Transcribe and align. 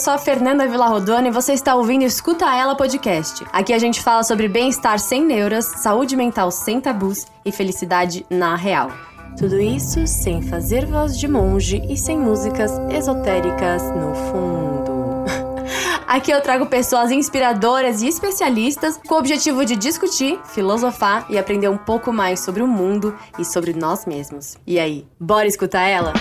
sou 0.00 0.14
a 0.14 0.18
Fernanda 0.18 0.66
Villarrodona 0.66 1.28
e 1.28 1.30
você 1.30 1.52
está 1.52 1.74
ouvindo 1.74 2.04
Escuta 2.04 2.46
Ela 2.46 2.74
Podcast. 2.74 3.44
Aqui 3.52 3.74
a 3.74 3.78
gente 3.78 4.00
fala 4.00 4.22
sobre 4.22 4.48
bem-estar 4.48 4.98
sem 4.98 5.22
neuras, 5.22 5.66
saúde 5.66 6.16
mental 6.16 6.50
sem 6.50 6.80
tabus 6.80 7.26
e 7.44 7.52
felicidade 7.52 8.24
na 8.30 8.56
real. 8.56 8.90
Tudo 9.36 9.60
isso 9.60 10.06
sem 10.06 10.40
fazer 10.40 10.86
voz 10.86 11.18
de 11.18 11.28
monge 11.28 11.82
e 11.86 11.98
sem 11.98 12.18
músicas 12.18 12.72
esotéricas 12.90 13.82
no 13.90 14.14
fundo. 14.14 15.24
Aqui 16.08 16.30
eu 16.30 16.40
trago 16.40 16.64
pessoas 16.64 17.10
inspiradoras 17.10 18.00
e 18.00 18.08
especialistas 18.08 18.98
com 19.06 19.16
o 19.16 19.18
objetivo 19.18 19.66
de 19.66 19.76
discutir, 19.76 20.40
filosofar 20.46 21.26
e 21.28 21.36
aprender 21.36 21.68
um 21.68 21.76
pouco 21.76 22.10
mais 22.10 22.40
sobre 22.40 22.62
o 22.62 22.66
mundo 22.66 23.14
e 23.38 23.44
sobre 23.44 23.74
nós 23.74 24.06
mesmos. 24.06 24.56
E 24.66 24.78
aí, 24.78 25.06
bora 25.20 25.46
escutar 25.46 25.82
ela? 25.82 26.14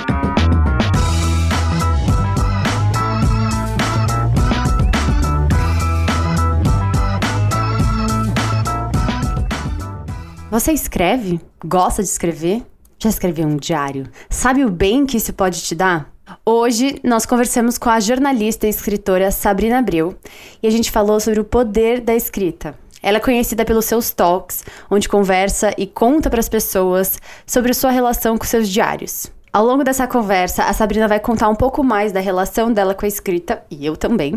Você 10.59 10.73
escreve? 10.73 11.39
Gosta 11.63 12.03
de 12.03 12.09
escrever? 12.09 12.61
Já 13.01 13.09
escreveu 13.09 13.47
um 13.47 13.55
diário? 13.55 14.09
Sabe 14.29 14.65
o 14.65 14.69
bem 14.69 15.05
que 15.05 15.15
isso 15.15 15.31
pode 15.31 15.61
te 15.61 15.73
dar? 15.73 16.11
Hoje 16.45 16.99
nós 17.01 17.25
conversamos 17.25 17.77
com 17.77 17.89
a 17.89 18.01
jornalista 18.01 18.67
e 18.67 18.69
escritora 18.69 19.31
Sabrina 19.31 19.79
Abreu 19.79 20.17
e 20.61 20.67
a 20.67 20.69
gente 20.69 20.91
falou 20.91 21.17
sobre 21.21 21.39
o 21.39 21.45
poder 21.45 22.01
da 22.01 22.13
escrita. 22.13 22.77
Ela 23.01 23.19
é 23.19 23.21
conhecida 23.21 23.63
pelos 23.63 23.85
seus 23.85 24.11
talks, 24.11 24.65
onde 24.91 25.07
conversa 25.07 25.73
e 25.77 25.87
conta 25.87 26.29
para 26.29 26.41
as 26.41 26.49
pessoas 26.49 27.17
sobre 27.47 27.73
sua 27.73 27.91
relação 27.91 28.37
com 28.37 28.45
seus 28.45 28.67
diários. 28.67 29.31
Ao 29.51 29.65
longo 29.65 29.83
dessa 29.83 30.07
conversa, 30.07 30.65
a 30.65 30.73
Sabrina 30.73 31.07
vai 31.07 31.19
contar 31.19 31.49
um 31.49 31.55
pouco 31.55 31.83
mais 31.83 32.11
da 32.11 32.19
relação 32.19 32.71
dela 32.71 32.93
com 32.93 33.03
a 33.03 33.07
escrita, 33.07 33.63
e 33.71 33.83
eu 33.83 33.97
também. 33.97 34.35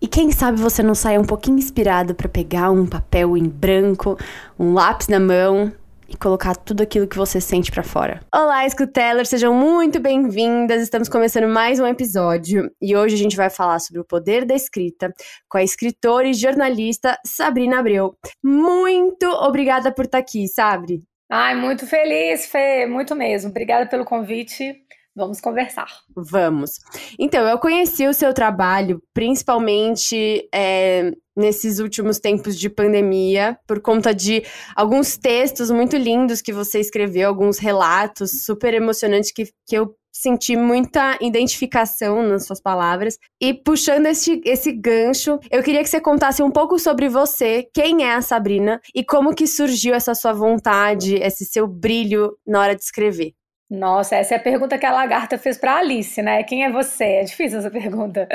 E 0.00 0.06
quem 0.06 0.30
sabe 0.30 0.60
você 0.60 0.84
não 0.84 0.94
saia 0.94 1.20
um 1.20 1.24
pouquinho 1.24 1.58
inspirado 1.58 2.14
para 2.14 2.28
pegar 2.28 2.70
um 2.70 2.86
papel 2.86 3.36
em 3.36 3.48
branco, 3.48 4.16
um 4.56 4.72
lápis 4.72 5.08
na 5.08 5.18
mão 5.18 5.72
e 6.08 6.16
colocar 6.16 6.54
tudo 6.54 6.80
aquilo 6.80 7.08
que 7.08 7.16
você 7.16 7.40
sente 7.40 7.72
para 7.72 7.82
fora. 7.82 8.20
Olá, 8.32 8.64
escutelers, 8.64 9.30
sejam 9.30 9.52
muito 9.52 9.98
bem-vindas. 9.98 10.80
Estamos 10.80 11.08
começando 11.08 11.48
mais 11.48 11.80
um 11.80 11.86
episódio 11.86 12.70
e 12.80 12.94
hoje 12.94 13.16
a 13.16 13.18
gente 13.18 13.36
vai 13.36 13.50
falar 13.50 13.80
sobre 13.80 14.00
o 14.00 14.04
poder 14.04 14.44
da 14.44 14.54
escrita 14.54 15.12
com 15.48 15.58
a 15.58 15.64
escritora 15.64 16.28
e 16.28 16.34
jornalista 16.34 17.18
Sabrina 17.26 17.80
Abreu. 17.80 18.14
Muito 18.40 19.26
obrigada 19.26 19.90
por 19.92 20.04
estar 20.04 20.18
aqui, 20.18 20.46
Sabri. 20.46 21.02
Ai, 21.34 21.54
muito 21.54 21.86
feliz, 21.86 22.44
Fê, 22.44 22.84
muito 22.84 23.16
mesmo. 23.16 23.48
Obrigada 23.48 23.88
pelo 23.88 24.04
convite. 24.04 24.76
Vamos 25.16 25.40
conversar. 25.40 25.86
Vamos. 26.14 26.72
Então, 27.18 27.48
eu 27.48 27.58
conheci 27.58 28.06
o 28.06 28.12
seu 28.12 28.34
trabalho 28.34 29.02
principalmente 29.14 30.46
é, 30.54 31.10
nesses 31.34 31.78
últimos 31.78 32.18
tempos 32.18 32.58
de 32.58 32.68
pandemia, 32.68 33.58
por 33.66 33.80
conta 33.80 34.14
de 34.14 34.42
alguns 34.76 35.16
textos 35.16 35.70
muito 35.70 35.96
lindos 35.96 36.42
que 36.42 36.52
você 36.52 36.80
escreveu, 36.80 37.30
alguns 37.30 37.58
relatos 37.58 38.44
super 38.44 38.74
emocionantes 38.74 39.32
que, 39.32 39.44
que 39.66 39.74
eu 39.74 39.96
senti 40.12 40.56
muita 40.56 41.16
identificação 41.20 42.22
nas 42.22 42.46
suas 42.46 42.60
palavras. 42.60 43.18
E 43.40 43.54
puxando 43.54 44.06
esse, 44.06 44.40
esse 44.44 44.70
gancho, 44.70 45.40
eu 45.50 45.62
queria 45.62 45.82
que 45.82 45.88
você 45.88 46.00
contasse 46.00 46.42
um 46.42 46.50
pouco 46.50 46.78
sobre 46.78 47.08
você, 47.08 47.66
quem 47.74 48.04
é 48.04 48.14
a 48.14 48.22
Sabrina 48.22 48.80
e 48.94 49.02
como 49.02 49.34
que 49.34 49.46
surgiu 49.46 49.94
essa 49.94 50.14
sua 50.14 50.32
vontade, 50.32 51.16
esse 51.16 51.44
seu 51.44 51.66
brilho 51.66 52.36
na 52.46 52.60
hora 52.60 52.76
de 52.76 52.82
escrever. 52.82 53.32
Nossa, 53.72 54.16
essa 54.16 54.34
é 54.34 54.36
a 54.36 54.40
pergunta 54.40 54.76
que 54.76 54.84
a 54.84 54.92
lagarta 54.92 55.38
fez 55.38 55.56
para 55.56 55.78
Alice, 55.78 56.20
né? 56.20 56.42
Quem 56.42 56.62
é 56.62 56.70
você? 56.70 57.04
É 57.04 57.24
difícil 57.24 57.58
essa 57.58 57.70
pergunta. 57.70 58.28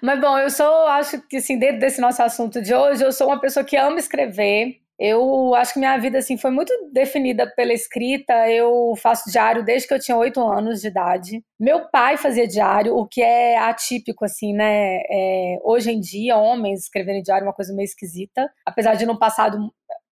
Mas 0.00 0.20
bom, 0.20 0.38
eu 0.38 0.48
sou, 0.48 0.86
acho 0.86 1.20
que 1.26 1.38
assim, 1.38 1.58
dentro 1.58 1.80
desse 1.80 2.00
nosso 2.00 2.22
assunto 2.22 2.62
de 2.62 2.72
hoje, 2.72 3.02
eu 3.02 3.10
sou 3.10 3.26
uma 3.26 3.40
pessoa 3.40 3.64
que 3.64 3.76
ama 3.76 3.98
escrever. 3.98 4.83
Eu 4.98 5.54
acho 5.54 5.74
que 5.74 5.78
minha 5.78 5.96
vida 5.98 6.18
assim 6.18 6.36
foi 6.36 6.50
muito 6.50 6.72
definida 6.92 7.50
pela 7.56 7.72
escrita. 7.72 8.48
Eu 8.48 8.94
faço 8.96 9.30
diário 9.30 9.64
desde 9.64 9.88
que 9.88 9.94
eu 9.94 10.00
tinha 10.00 10.16
oito 10.16 10.40
anos 10.40 10.80
de 10.80 10.88
idade. 10.88 11.44
Meu 11.58 11.88
pai 11.90 12.16
fazia 12.16 12.46
diário, 12.46 12.96
o 12.96 13.06
que 13.06 13.22
é 13.22 13.58
atípico 13.58 14.24
assim, 14.24 14.52
né? 14.52 15.00
É, 15.10 15.58
hoje 15.64 15.90
em 15.90 16.00
dia, 16.00 16.36
homens 16.36 16.84
escreverem 16.84 17.22
diário 17.22 17.44
é 17.44 17.48
uma 17.48 17.54
coisa 17.54 17.74
meio 17.74 17.84
esquisita. 17.84 18.48
Apesar 18.64 18.94
de 18.94 19.06
no 19.06 19.18
passado 19.18 19.58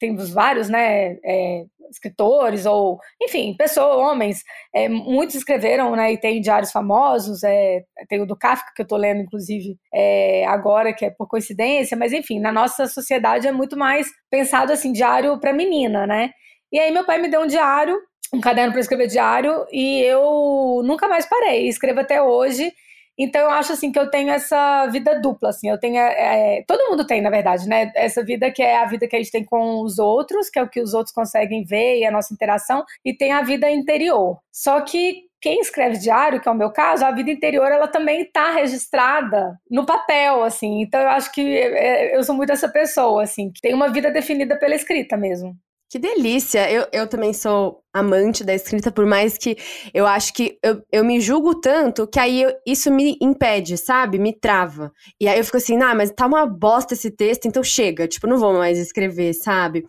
temos 0.02 0.30
vários, 0.30 0.68
né? 0.68 1.16
É, 1.24 1.64
escritores 1.88 2.64
ou, 2.66 2.98
enfim, 3.22 3.54
pessoas, 3.56 3.98
homens, 3.98 4.42
é, 4.74 4.88
muitos 4.88 5.36
escreveram, 5.36 5.94
né, 5.94 6.14
e 6.14 6.18
tem 6.18 6.40
diários 6.40 6.72
famosos, 6.72 7.44
é, 7.44 7.82
tem 8.08 8.18
o 8.18 8.26
do 8.26 8.34
Kafka 8.34 8.72
que 8.74 8.80
eu 8.80 8.84
estou 8.84 8.96
lendo, 8.96 9.20
inclusive, 9.20 9.76
é, 9.92 10.46
agora, 10.46 10.94
que 10.94 11.04
é 11.04 11.10
por 11.10 11.28
coincidência, 11.28 11.94
mas 11.94 12.14
enfim, 12.14 12.40
na 12.40 12.50
nossa 12.50 12.86
sociedade 12.86 13.46
é 13.46 13.52
muito 13.52 13.76
mais 13.76 14.08
pensado 14.30 14.72
assim, 14.72 14.90
diário 14.90 15.38
para 15.38 15.52
menina, 15.52 16.06
né? 16.06 16.30
E 16.72 16.78
aí 16.78 16.90
meu 16.90 17.04
pai 17.04 17.20
me 17.20 17.28
deu 17.28 17.42
um 17.42 17.46
diário, 17.46 17.98
um 18.32 18.40
caderno 18.40 18.72
para 18.72 18.80
escrever 18.80 19.06
diário, 19.06 19.66
e 19.70 20.00
eu 20.00 20.80
nunca 20.82 21.06
mais 21.06 21.26
parei, 21.26 21.68
escrevo 21.68 22.00
até 22.00 22.22
hoje, 22.22 22.72
então 23.18 23.40
eu 23.42 23.50
acho 23.50 23.72
assim 23.72 23.92
que 23.92 23.98
eu 23.98 24.10
tenho 24.10 24.30
essa 24.30 24.86
vida 24.86 25.20
dupla, 25.20 25.50
assim, 25.50 25.68
eu 25.68 25.78
tenho, 25.78 25.98
é, 25.98 26.58
é, 26.58 26.64
todo 26.66 26.88
mundo 26.90 27.06
tem, 27.06 27.20
na 27.20 27.30
verdade, 27.30 27.68
né? 27.68 27.92
Essa 27.94 28.24
vida 28.24 28.50
que 28.50 28.62
é 28.62 28.78
a 28.78 28.86
vida 28.86 29.06
que 29.06 29.16
a 29.16 29.18
gente 29.18 29.30
tem 29.30 29.44
com 29.44 29.82
os 29.82 29.98
outros, 29.98 30.48
que 30.50 30.58
é 30.58 30.62
o 30.62 30.68
que 30.68 30.80
os 30.80 30.94
outros 30.94 31.14
conseguem 31.14 31.64
ver 31.64 31.98
e 31.98 32.04
a 32.04 32.10
nossa 32.10 32.32
interação, 32.32 32.84
e 33.04 33.14
tem 33.14 33.32
a 33.32 33.42
vida 33.42 33.70
interior. 33.70 34.38
Só 34.50 34.80
que 34.80 35.24
quem 35.42 35.60
escreve 35.60 35.98
diário, 35.98 36.40
que 36.40 36.48
é 36.48 36.52
o 36.52 36.54
meu 36.54 36.70
caso, 36.70 37.04
a 37.04 37.10
vida 37.10 37.30
interior 37.30 37.66
ela 37.66 37.88
também 37.88 38.22
está 38.22 38.52
registrada 38.52 39.58
no 39.68 39.84
papel, 39.84 40.44
assim. 40.44 40.80
Então 40.80 41.00
eu 41.00 41.08
acho 41.08 41.32
que 41.32 41.40
é, 41.40 42.16
eu 42.16 42.22
sou 42.22 42.34
muito 42.34 42.52
essa 42.52 42.68
pessoa, 42.68 43.24
assim, 43.24 43.50
que 43.50 43.60
tem 43.60 43.74
uma 43.74 43.88
vida 43.88 44.10
definida 44.10 44.56
pela 44.56 44.74
escrita 44.74 45.16
mesmo. 45.16 45.56
Que 45.92 45.98
delícia! 45.98 46.72
Eu, 46.72 46.86
eu 46.90 47.06
também 47.06 47.34
sou 47.34 47.82
amante 47.92 48.42
da 48.42 48.54
escrita, 48.54 48.90
por 48.90 49.04
mais 49.04 49.36
que 49.36 49.58
eu 49.92 50.06
acho 50.06 50.32
que 50.32 50.58
eu, 50.62 50.82
eu 50.90 51.04
me 51.04 51.20
julgo 51.20 51.60
tanto 51.60 52.06
que 52.06 52.18
aí 52.18 52.40
eu, 52.40 52.50
isso 52.66 52.90
me 52.90 53.18
impede, 53.20 53.76
sabe? 53.76 54.18
Me 54.18 54.32
trava. 54.32 54.90
E 55.20 55.28
aí 55.28 55.38
eu 55.38 55.44
fico 55.44 55.58
assim, 55.58 55.76
ah, 55.82 55.94
mas 55.94 56.10
tá 56.10 56.24
uma 56.24 56.46
bosta 56.46 56.94
esse 56.94 57.10
texto, 57.10 57.44
então 57.44 57.62
chega, 57.62 58.08
tipo, 58.08 58.26
não 58.26 58.38
vou 58.38 58.54
mais 58.54 58.78
escrever, 58.78 59.34
sabe? 59.34 59.84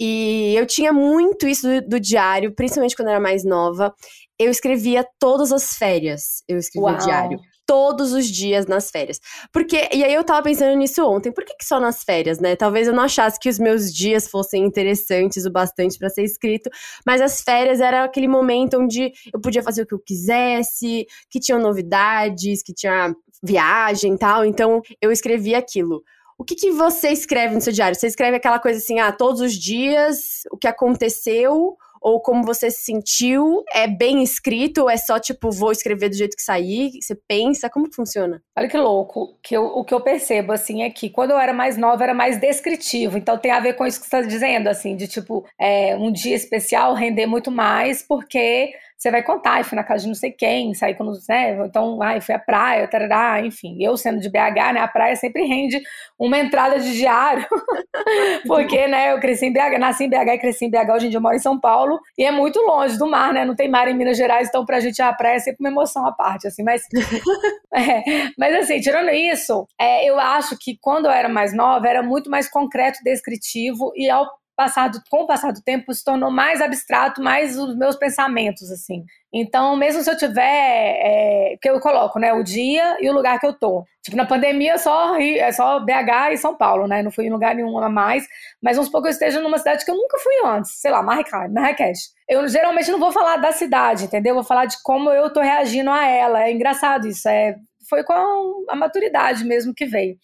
E 0.00 0.56
eu 0.56 0.66
tinha 0.66 0.92
muito 0.92 1.46
isso 1.46 1.68
do, 1.68 1.88
do 1.90 2.00
diário, 2.00 2.52
principalmente 2.52 2.96
quando 2.96 3.06
eu 3.06 3.12
era 3.12 3.20
mais 3.20 3.44
nova. 3.44 3.94
Eu 4.36 4.50
escrevia 4.50 5.06
todas 5.20 5.52
as 5.52 5.76
férias, 5.76 6.42
eu 6.48 6.58
escrevia 6.58 6.90
Uau. 6.90 6.98
diário 6.98 7.38
todos 7.66 8.12
os 8.12 8.26
dias 8.26 8.66
nas 8.66 8.90
férias. 8.90 9.20
Porque, 9.52 9.88
e 9.92 10.04
aí 10.04 10.14
eu 10.14 10.24
tava 10.24 10.42
pensando 10.42 10.76
nisso 10.76 11.04
ontem, 11.06 11.32
por 11.32 11.44
que, 11.44 11.56
que 11.56 11.64
só 11.64 11.80
nas 11.80 12.02
férias, 12.02 12.38
né? 12.38 12.56
Talvez 12.56 12.86
eu 12.86 12.94
não 12.94 13.04
achasse 13.04 13.38
que 13.38 13.48
os 13.48 13.58
meus 13.58 13.92
dias 13.92 14.28
fossem 14.28 14.64
interessantes 14.64 15.44
o 15.44 15.50
bastante 15.50 15.98
para 15.98 16.08
ser 16.08 16.22
escrito, 16.22 16.70
mas 17.06 17.20
as 17.20 17.42
férias 17.42 17.80
era 17.80 18.04
aquele 18.04 18.28
momento 18.28 18.78
onde 18.78 19.12
eu 19.32 19.40
podia 19.40 19.62
fazer 19.62 19.82
o 19.82 19.86
que 19.86 19.94
eu 19.94 20.02
quisesse, 20.04 21.06
que 21.30 21.40
tinham 21.40 21.60
novidades, 21.60 22.62
que 22.62 22.72
tinha 22.72 23.14
viagem 23.42 24.14
e 24.14 24.18
tal, 24.18 24.44
então 24.44 24.80
eu 25.00 25.12
escrevia 25.12 25.58
aquilo. 25.58 26.02
O 26.36 26.44
que, 26.44 26.54
que 26.54 26.70
você 26.72 27.10
escreve 27.10 27.54
no 27.54 27.60
seu 27.60 27.72
diário? 27.72 27.96
Você 27.96 28.08
escreve 28.08 28.36
aquela 28.36 28.58
coisa 28.58 28.78
assim, 28.78 28.98
ah, 28.98 29.12
todos 29.12 29.40
os 29.40 29.52
dias, 29.52 30.42
o 30.50 30.56
que 30.56 30.66
aconteceu, 30.66 31.76
ou 32.04 32.20
como 32.20 32.44
você 32.44 32.70
se 32.70 32.84
sentiu? 32.84 33.64
É 33.72 33.88
bem 33.88 34.22
escrito 34.22 34.82
ou 34.82 34.90
é 34.90 34.96
só 34.98 35.18
tipo, 35.18 35.50
vou 35.50 35.72
escrever 35.72 36.10
do 36.10 36.16
jeito 36.16 36.36
que 36.36 36.42
sair? 36.42 36.90
Você 37.00 37.18
pensa? 37.26 37.70
Como 37.70 37.88
que 37.88 37.96
funciona? 37.96 38.42
Olha 38.54 38.68
que 38.68 38.76
louco. 38.76 39.38
Que 39.42 39.56
eu, 39.56 39.64
o 39.64 39.82
que 39.82 39.94
eu 39.94 40.02
percebo, 40.02 40.52
assim, 40.52 40.82
é 40.82 40.90
que 40.90 41.08
quando 41.08 41.30
eu 41.30 41.38
era 41.38 41.54
mais 41.54 41.78
nova, 41.78 42.04
era 42.04 42.12
mais 42.12 42.38
descritivo. 42.38 43.16
Então 43.16 43.38
tem 43.38 43.50
a 43.50 43.58
ver 43.58 43.72
com 43.72 43.86
isso 43.86 43.98
que 43.98 44.06
você 44.06 44.16
está 44.18 44.28
dizendo, 44.28 44.68
assim, 44.68 44.94
de 44.94 45.08
tipo, 45.08 45.46
é, 45.58 45.96
um 45.96 46.12
dia 46.12 46.36
especial 46.36 46.92
render 46.92 47.26
muito 47.26 47.50
mais, 47.50 48.02
porque 48.02 48.74
você 49.04 49.10
vai 49.10 49.22
contar, 49.22 49.60
e 49.60 49.64
fui 49.64 49.76
na 49.76 49.84
casa 49.84 50.04
de 50.04 50.08
não 50.08 50.14
sei 50.14 50.32
quem, 50.32 50.72
saí 50.72 50.94
com, 50.94 51.04
né, 51.28 51.58
então, 51.66 52.00
ai, 52.00 52.22
fui 52.22 52.34
à 52.34 52.38
praia, 52.38 52.88
tarará, 52.88 53.44
enfim, 53.44 53.76
eu 53.78 53.98
sendo 53.98 54.18
de 54.18 54.30
BH, 54.30 54.72
né, 54.72 54.80
a 54.80 54.88
praia 54.88 55.14
sempre 55.14 55.44
rende 55.44 55.78
uma 56.18 56.38
entrada 56.38 56.80
de 56.80 56.90
diário, 56.90 57.46
porque, 58.48 58.88
né, 58.88 59.12
eu 59.12 59.20
cresci 59.20 59.44
em 59.44 59.52
BH, 59.52 59.78
nasci 59.78 60.04
em 60.04 60.08
BH 60.08 60.28
e 60.28 60.38
cresci 60.38 60.64
em 60.64 60.70
BH, 60.70 60.90
hoje 60.94 61.06
em 61.06 61.10
dia 61.10 61.18
eu 61.18 61.22
moro 61.22 61.36
em 61.36 61.38
São 61.38 61.60
Paulo, 61.60 62.00
e 62.16 62.24
é 62.24 62.30
muito 62.30 62.58
longe 62.60 62.96
do 62.96 63.06
mar, 63.06 63.30
né, 63.34 63.44
não 63.44 63.54
tem 63.54 63.68
mar 63.68 63.86
em 63.88 63.94
Minas 63.94 64.16
Gerais, 64.16 64.48
então 64.48 64.64
pra 64.64 64.80
gente 64.80 65.02
a 65.02 65.12
praia 65.12 65.36
é 65.36 65.40
sempre 65.40 65.58
uma 65.60 65.68
emoção 65.68 66.06
à 66.06 66.12
parte, 66.12 66.46
assim, 66.46 66.62
mas, 66.62 66.82
é, 67.76 68.30
mas 68.38 68.54
assim, 68.56 68.80
tirando 68.80 69.10
isso, 69.10 69.66
é, 69.78 70.08
eu 70.08 70.18
acho 70.18 70.56
que 70.58 70.78
quando 70.80 71.04
eu 71.04 71.10
era 71.10 71.28
mais 71.28 71.54
nova, 71.54 71.86
era 71.86 72.02
muito 72.02 72.30
mais 72.30 72.48
concreto, 72.48 73.00
descritivo, 73.04 73.92
e 73.94 74.08
ao 74.08 74.26
passado, 74.56 75.02
com 75.10 75.22
o 75.22 75.26
passar 75.26 75.52
do 75.52 75.62
tempo, 75.62 75.92
se 75.92 76.04
tornou 76.04 76.30
mais 76.30 76.60
abstrato, 76.60 77.22
mais 77.22 77.58
os 77.58 77.76
meus 77.76 77.96
pensamentos, 77.96 78.70
assim. 78.70 79.04
Então, 79.32 79.76
mesmo 79.76 80.02
se 80.02 80.10
eu 80.10 80.16
tiver, 80.16 80.42
é, 80.42 81.56
que 81.60 81.68
eu 81.68 81.80
coloco, 81.80 82.18
né, 82.18 82.32
o 82.32 82.42
dia 82.42 82.96
e 83.00 83.10
o 83.10 83.12
lugar 83.12 83.40
que 83.40 83.46
eu 83.46 83.52
tô. 83.52 83.84
Tipo, 84.02 84.16
na 84.16 84.26
pandemia, 84.26 84.78
só, 84.78 85.16
é 85.18 85.50
só 85.50 85.80
BH 85.80 86.32
e 86.32 86.36
São 86.36 86.56
Paulo, 86.56 86.86
né, 86.86 87.02
não 87.02 87.10
fui 87.10 87.26
em 87.26 87.30
lugar 87.30 87.54
nenhum 87.54 87.78
a 87.78 87.88
mais, 87.88 88.26
mas 88.62 88.78
uns 88.78 88.88
pouco 88.88 89.08
eu 89.08 89.10
esteja 89.10 89.40
numa 89.40 89.58
cidade 89.58 89.84
que 89.84 89.90
eu 89.90 89.96
nunca 89.96 90.18
fui 90.18 90.34
antes, 90.44 90.72
sei 90.80 90.90
lá, 90.90 91.02
Marrakech. 91.02 91.98
Eu 92.28 92.46
geralmente 92.48 92.90
não 92.90 92.98
vou 92.98 93.12
falar 93.12 93.36
da 93.38 93.52
cidade, 93.52 94.04
entendeu? 94.04 94.34
Vou 94.34 94.44
falar 94.44 94.66
de 94.66 94.76
como 94.82 95.10
eu 95.10 95.32
tô 95.32 95.40
reagindo 95.40 95.90
a 95.90 96.06
ela. 96.06 96.44
É 96.44 96.52
engraçado 96.52 97.06
isso, 97.08 97.28
é 97.28 97.56
foi 97.88 98.02
com 98.02 98.64
a 98.68 98.74
maturidade 98.74 99.44
mesmo 99.44 99.74
que 99.74 99.86
veio. 99.86 100.16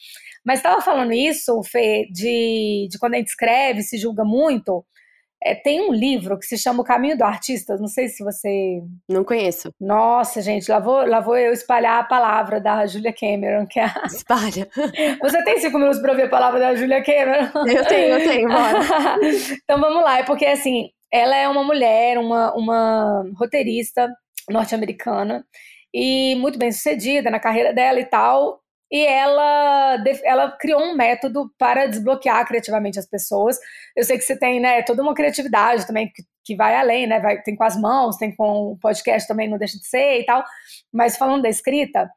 Mas 0.45 0.59
estava 0.59 0.81
falando 0.81 1.13
isso, 1.13 1.63
Fê, 1.63 2.07
de, 2.11 2.89
de 2.91 2.99
quando 2.99 3.15
a 3.15 3.17
gente 3.19 3.29
escreve, 3.29 3.83
se 3.83 3.99
julga 3.99 4.25
muito. 4.25 4.85
É, 5.43 5.55
tem 5.55 5.81
um 5.89 5.93
livro 5.93 6.39
que 6.39 6.45
se 6.45 6.59
chama 6.59 6.83
O 6.83 6.85
Caminho 6.85 7.17
do 7.17 7.25
Artista, 7.25 7.77
não 7.79 7.87
sei 7.87 8.09
se 8.09 8.23
você. 8.23 8.83
Não 9.09 9.25
conheço. 9.25 9.73
Nossa, 9.81 10.43
gente, 10.43 10.71
lá 10.71 10.79
vou, 10.79 11.07
lá 11.07 11.21
vou 11.21 11.37
eu 11.37 11.53
espalhar 11.53 11.99
a 11.99 12.05
palavra 12.05 12.61
da 12.61 12.87
Julia 12.87 13.13
Cameron, 13.13 13.67
que 13.67 13.81
é 13.81 13.85
a... 13.85 14.03
Espalha. 14.05 14.69
Você 15.23 15.43
tem 15.43 15.59
cinco 15.59 15.79
minutos 15.79 16.01
para 16.01 16.11
ouvir 16.11 16.25
a 16.25 16.29
palavra 16.29 16.61
da 16.61 16.75
Julia 16.75 17.03
Cameron? 17.03 17.49
Eu 17.67 17.87
tenho, 17.87 18.19
eu 18.19 18.29
tenho, 18.29 18.49
bora. 18.49 18.81
então 19.65 19.81
vamos 19.81 20.03
lá, 20.03 20.19
é 20.19 20.25
porque 20.25 20.45
assim, 20.45 20.91
ela 21.11 21.35
é 21.35 21.49
uma 21.49 21.65
mulher, 21.65 22.19
uma, 22.19 22.55
uma 22.55 23.25
roteirista 23.35 24.13
norte-americana 24.51 25.43
e 25.93 26.35
muito 26.37 26.59
bem 26.59 26.71
sucedida 26.71 27.31
na 27.31 27.41
carreira 27.41 27.73
dela 27.73 27.99
e 27.99 28.05
tal 28.05 28.61
e 28.91 29.07
ela, 29.07 30.03
ela 30.25 30.51
criou 30.51 30.83
um 30.83 30.97
método 30.97 31.53
para 31.57 31.87
desbloquear 31.87 32.45
criativamente 32.47 32.99
as 32.99 33.07
pessoas. 33.07 33.57
Eu 33.97 34.03
sei 34.05 34.19
que 34.19 34.25
você 34.25 34.37
tem 34.37 34.59
né, 34.59 34.83
toda 34.83 35.03
uma 35.03 35.15
criatividade 35.15 35.87
também 35.87 36.11
que, 36.13 36.23
que 36.45 36.57
vai 36.57 36.75
além, 36.75 37.07
né? 37.07 37.21
Vai, 37.21 37.41
tem 37.43 37.55
com 37.55 37.63
as 37.63 37.81
mãos, 37.81 38.17
tem 38.17 38.35
com 38.35 38.73
o 38.73 38.79
podcast 38.79 39.29
também, 39.29 39.49
não 39.49 39.59
deixa 39.59 39.79
de 39.79 39.87
ser 39.87 40.21
e 40.21 40.25
tal. 40.25 40.45
Mas 40.93 41.17
falando 41.17 41.43
da 41.43 41.49
escrita, 41.49 42.11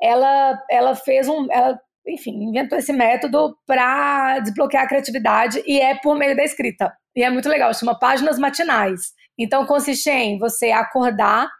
ela, 0.00 0.58
ela 0.70 0.94
fez 0.94 1.28
um. 1.28 1.46
Ela, 1.50 1.78
enfim, 2.06 2.32
inventou 2.44 2.78
esse 2.78 2.92
método 2.92 3.56
para 3.66 4.38
desbloquear 4.40 4.84
a 4.84 4.88
criatividade 4.88 5.62
e 5.66 5.80
é 5.80 5.94
por 5.94 6.16
meio 6.16 6.34
da 6.36 6.44
escrita. 6.44 6.92
E 7.14 7.22
é 7.22 7.30
muito 7.30 7.48
legal, 7.48 7.72
chama 7.74 7.98
Páginas 7.98 8.38
Matinais. 8.38 9.12
Então 9.38 9.66
consiste 9.66 10.10
em 10.10 10.38
você 10.38 10.70
acordar 10.70 11.50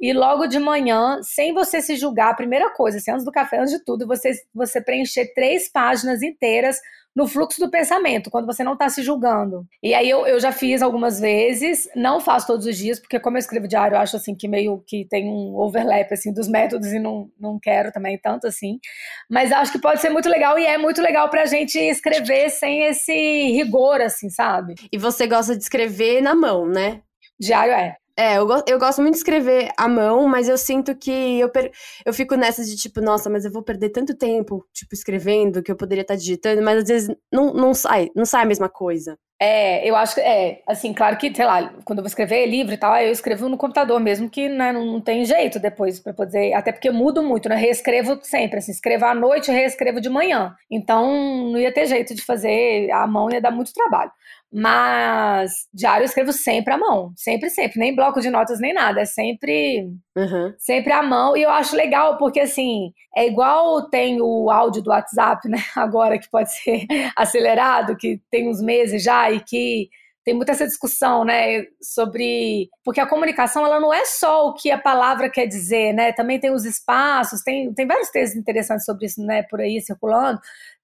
e 0.00 0.12
logo 0.12 0.46
de 0.46 0.58
manhã, 0.58 1.20
sem 1.22 1.52
você 1.52 1.80
se 1.82 1.96
julgar, 1.96 2.30
a 2.30 2.36
primeira 2.36 2.70
coisa, 2.70 2.98
assim, 2.98 3.10
antes 3.10 3.24
do 3.24 3.32
café, 3.32 3.58
antes 3.58 3.72
de 3.72 3.84
tudo, 3.84 4.06
você, 4.06 4.32
você 4.54 4.80
preencher 4.80 5.32
três 5.34 5.68
páginas 5.70 6.22
inteiras 6.22 6.78
no 7.18 7.26
fluxo 7.26 7.58
do 7.58 7.68
pensamento, 7.68 8.30
quando 8.30 8.46
você 8.46 8.62
não 8.62 8.74
está 8.74 8.88
se 8.88 9.02
julgando. 9.02 9.66
E 9.82 9.92
aí 9.92 10.08
eu, 10.08 10.24
eu 10.24 10.38
já 10.38 10.52
fiz 10.52 10.82
algumas 10.82 11.18
vezes, 11.18 11.88
não 11.96 12.20
faço 12.20 12.46
todos 12.46 12.64
os 12.64 12.76
dias, 12.76 13.00
porque 13.00 13.18
como 13.18 13.36
eu 13.36 13.40
escrevo 13.40 13.66
diário, 13.66 13.96
eu 13.96 14.00
acho 14.00 14.14
assim 14.14 14.36
que 14.36 14.46
meio 14.46 14.84
que 14.86 15.04
tem 15.04 15.28
um 15.28 15.56
overlap 15.56 16.12
assim 16.12 16.32
dos 16.32 16.46
métodos 16.46 16.92
e 16.92 17.00
não, 17.00 17.28
não 17.40 17.58
quero 17.58 17.90
também 17.90 18.16
tanto 18.22 18.46
assim. 18.46 18.78
Mas 19.28 19.50
acho 19.50 19.72
que 19.72 19.80
pode 19.80 20.00
ser 20.00 20.10
muito 20.10 20.28
legal 20.28 20.56
e 20.60 20.64
é 20.64 20.78
muito 20.78 21.02
legal 21.02 21.28
pra 21.28 21.44
gente 21.44 21.76
escrever 21.76 22.50
sem 22.50 22.84
esse 22.84 23.12
rigor, 23.50 24.00
assim, 24.00 24.30
sabe? 24.30 24.76
E 24.92 24.96
você 24.96 25.26
gosta 25.26 25.56
de 25.56 25.62
escrever 25.64 26.22
na 26.22 26.36
mão, 26.36 26.68
né? 26.68 27.02
Diário 27.40 27.72
é. 27.72 27.96
É, 28.20 28.36
eu, 28.36 28.48
eu 28.66 28.78
gosto 28.80 29.00
muito 29.00 29.12
de 29.14 29.18
escrever 29.18 29.70
à 29.78 29.86
mão, 29.88 30.26
mas 30.26 30.48
eu 30.48 30.58
sinto 30.58 30.92
que 30.96 31.38
eu, 31.38 31.48
eu 32.04 32.12
fico 32.12 32.34
nessa 32.34 32.64
de 32.64 32.74
tipo, 32.74 33.00
nossa, 33.00 33.30
mas 33.30 33.44
eu 33.44 33.52
vou 33.52 33.62
perder 33.62 33.90
tanto 33.90 34.12
tempo, 34.16 34.66
tipo, 34.72 34.92
escrevendo, 34.92 35.62
que 35.62 35.70
eu 35.70 35.76
poderia 35.76 36.02
estar 36.02 36.16
digitando, 36.16 36.60
mas 36.60 36.78
às 36.82 36.88
vezes 36.88 37.16
não, 37.32 37.54
não 37.54 37.72
sai, 37.72 38.10
não 38.16 38.24
sai 38.26 38.42
a 38.42 38.46
mesma 38.46 38.68
coisa. 38.68 39.16
É, 39.40 39.88
eu 39.88 39.94
acho 39.94 40.16
que 40.16 40.20
é, 40.20 40.62
assim, 40.66 40.92
claro 40.92 41.16
que, 41.16 41.32
sei 41.32 41.44
lá, 41.46 41.72
quando 41.84 42.00
eu 42.00 42.02
vou 42.02 42.08
escrever 42.08 42.44
livro 42.46 42.74
e 42.74 42.76
tal, 42.76 42.96
eu 42.96 43.12
escrevo 43.12 43.48
no 43.48 43.56
computador 43.56 44.00
mesmo, 44.00 44.28
que 44.28 44.48
né, 44.48 44.72
não, 44.72 44.84
não 44.84 45.00
tem 45.00 45.24
jeito 45.24 45.60
depois 45.60 46.00
para 46.00 46.12
poder, 46.12 46.52
até 46.54 46.72
porque 46.72 46.88
eu 46.88 46.92
mudo 46.92 47.22
muito, 47.22 47.48
né? 47.48 47.54
Reescrevo 47.54 48.18
sempre, 48.22 48.58
assim, 48.58 48.72
escrevo 48.72 49.04
à 49.04 49.14
noite, 49.14 49.52
reescrevo 49.52 50.00
de 50.00 50.08
manhã. 50.08 50.56
Então, 50.68 51.06
não 51.52 51.58
ia 51.58 51.72
ter 51.72 51.86
jeito 51.86 52.16
de 52.16 52.22
fazer 52.24 52.90
à 52.90 53.06
mão, 53.06 53.30
ia 53.30 53.40
dar 53.40 53.52
muito 53.52 53.72
trabalho. 53.72 54.10
Mas 54.50 55.68
diário 55.74 56.02
eu 56.04 56.06
escrevo 56.06 56.32
sempre 56.32 56.72
à 56.72 56.78
mão, 56.78 57.12
sempre, 57.14 57.50
sempre, 57.50 57.78
nem 57.78 57.94
bloco 57.94 58.18
de 58.18 58.30
notas 58.30 58.58
nem 58.58 58.72
nada, 58.72 59.02
é 59.02 59.04
sempre, 59.04 59.86
uhum. 60.16 60.54
sempre 60.56 60.90
à 60.90 61.02
mão. 61.02 61.36
E 61.36 61.42
eu 61.42 61.50
acho 61.50 61.76
legal 61.76 62.16
porque 62.16 62.40
assim 62.40 62.90
é 63.14 63.26
igual 63.26 63.90
tem 63.90 64.22
o 64.22 64.50
áudio 64.50 64.82
do 64.82 64.90
WhatsApp, 64.90 65.46
né? 65.48 65.58
Agora 65.76 66.18
que 66.18 66.30
pode 66.30 66.50
ser 66.50 66.86
acelerado, 67.14 67.96
que 67.96 68.22
tem 68.30 68.48
uns 68.48 68.62
meses 68.62 69.02
já 69.02 69.27
e 69.32 69.40
que 69.40 69.88
tem 70.24 70.34
muita 70.34 70.52
essa 70.52 70.66
discussão, 70.66 71.24
né, 71.24 71.64
sobre 71.80 72.68
porque 72.84 73.00
a 73.00 73.06
comunicação 73.06 73.64
ela 73.64 73.80
não 73.80 73.94
é 73.94 74.04
só 74.04 74.48
o 74.48 74.54
que 74.54 74.70
a 74.70 74.78
palavra 74.78 75.30
quer 75.30 75.46
dizer, 75.46 75.94
né? 75.94 76.12
Também 76.12 76.38
tem 76.38 76.50
os 76.50 76.66
espaços, 76.66 77.42
tem, 77.42 77.72
tem 77.72 77.86
vários 77.86 78.10
textos 78.10 78.38
interessantes 78.38 78.84
sobre 78.84 79.06
isso, 79.06 79.22
né, 79.22 79.42
por 79.44 79.60
aí 79.60 79.80
circulando 79.80 80.38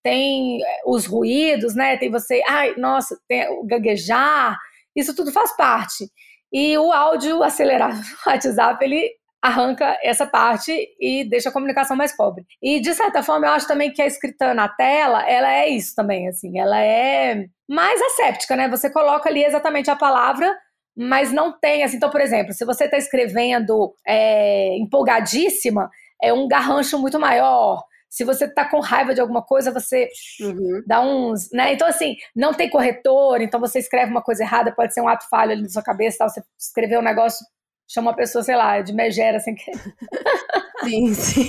tem 0.04 0.62
eh, 0.62 0.82
os 0.86 1.06
ruídos, 1.06 1.74
né? 1.74 1.96
Tem 1.96 2.10
você, 2.10 2.42
ai, 2.46 2.76
nossa, 2.76 3.18
tem 3.26 3.48
o 3.48 3.64
gaguejar, 3.64 4.56
isso 4.94 5.16
tudo 5.16 5.32
faz 5.32 5.56
parte. 5.56 6.08
E 6.52 6.76
o 6.78 6.92
áudio 6.92 7.42
acelerado 7.42 7.96
no 7.96 8.02
WhatsApp, 8.30 8.84
ele 8.84 9.10
arranca 9.44 9.98
essa 10.02 10.26
parte 10.26 10.72
e 10.98 11.22
deixa 11.28 11.50
a 11.50 11.52
comunicação 11.52 11.94
mais 11.94 12.16
pobre. 12.16 12.46
E 12.62 12.80
de 12.80 12.94
certa 12.94 13.22
forma, 13.22 13.46
eu 13.46 13.52
acho 13.52 13.68
também 13.68 13.92
que 13.92 14.00
a 14.00 14.06
escrita 14.06 14.54
na 14.54 14.70
tela, 14.70 15.22
ela 15.28 15.52
é 15.52 15.68
isso 15.68 15.94
também, 15.94 16.26
assim, 16.28 16.58
ela 16.58 16.80
é 16.80 17.44
mais 17.68 18.00
asséptica, 18.00 18.56
né? 18.56 18.70
Você 18.70 18.90
coloca 18.90 19.28
ali 19.28 19.44
exatamente 19.44 19.90
a 19.90 19.96
palavra, 19.96 20.50
mas 20.96 21.30
não 21.30 21.52
tem, 21.52 21.84
assim, 21.84 21.98
então, 21.98 22.08
por 22.08 22.22
exemplo, 22.22 22.54
se 22.54 22.64
você 22.64 22.84
está 22.84 22.96
escrevendo 22.96 23.94
é, 24.06 24.78
empolgadíssima, 24.78 25.90
é 26.22 26.32
um 26.32 26.48
garrancho 26.48 26.98
muito 26.98 27.20
maior, 27.20 27.82
se 28.14 28.24
você 28.24 28.48
tá 28.48 28.64
com 28.64 28.78
raiva 28.78 29.12
de 29.12 29.20
alguma 29.20 29.42
coisa, 29.42 29.72
você 29.72 30.08
uhum. 30.40 30.82
dá 30.86 31.00
uns. 31.00 31.50
Né? 31.52 31.72
Então, 31.72 31.88
assim, 31.88 32.14
não 32.34 32.54
tem 32.54 32.70
corretor, 32.70 33.42
então 33.42 33.58
você 33.58 33.80
escreve 33.80 34.10
uma 34.10 34.22
coisa 34.22 34.44
errada, 34.44 34.72
pode 34.72 34.94
ser 34.94 35.00
um 35.00 35.08
ato 35.08 35.28
falho 35.28 35.50
ali 35.50 35.62
na 35.62 35.68
sua 35.68 35.82
cabeça, 35.82 36.18
tal, 36.18 36.30
você 36.30 36.40
escreveu 36.56 37.00
um 37.00 37.02
negócio, 37.02 37.44
chama 37.88 38.10
uma 38.10 38.16
pessoa, 38.16 38.42
sei 38.42 38.56
lá, 38.56 38.80
de 38.80 38.92
megera 38.92 39.38
sem 39.40 39.54
querer. 39.54 39.80
Sim, 40.84 41.14
sim. 41.14 41.48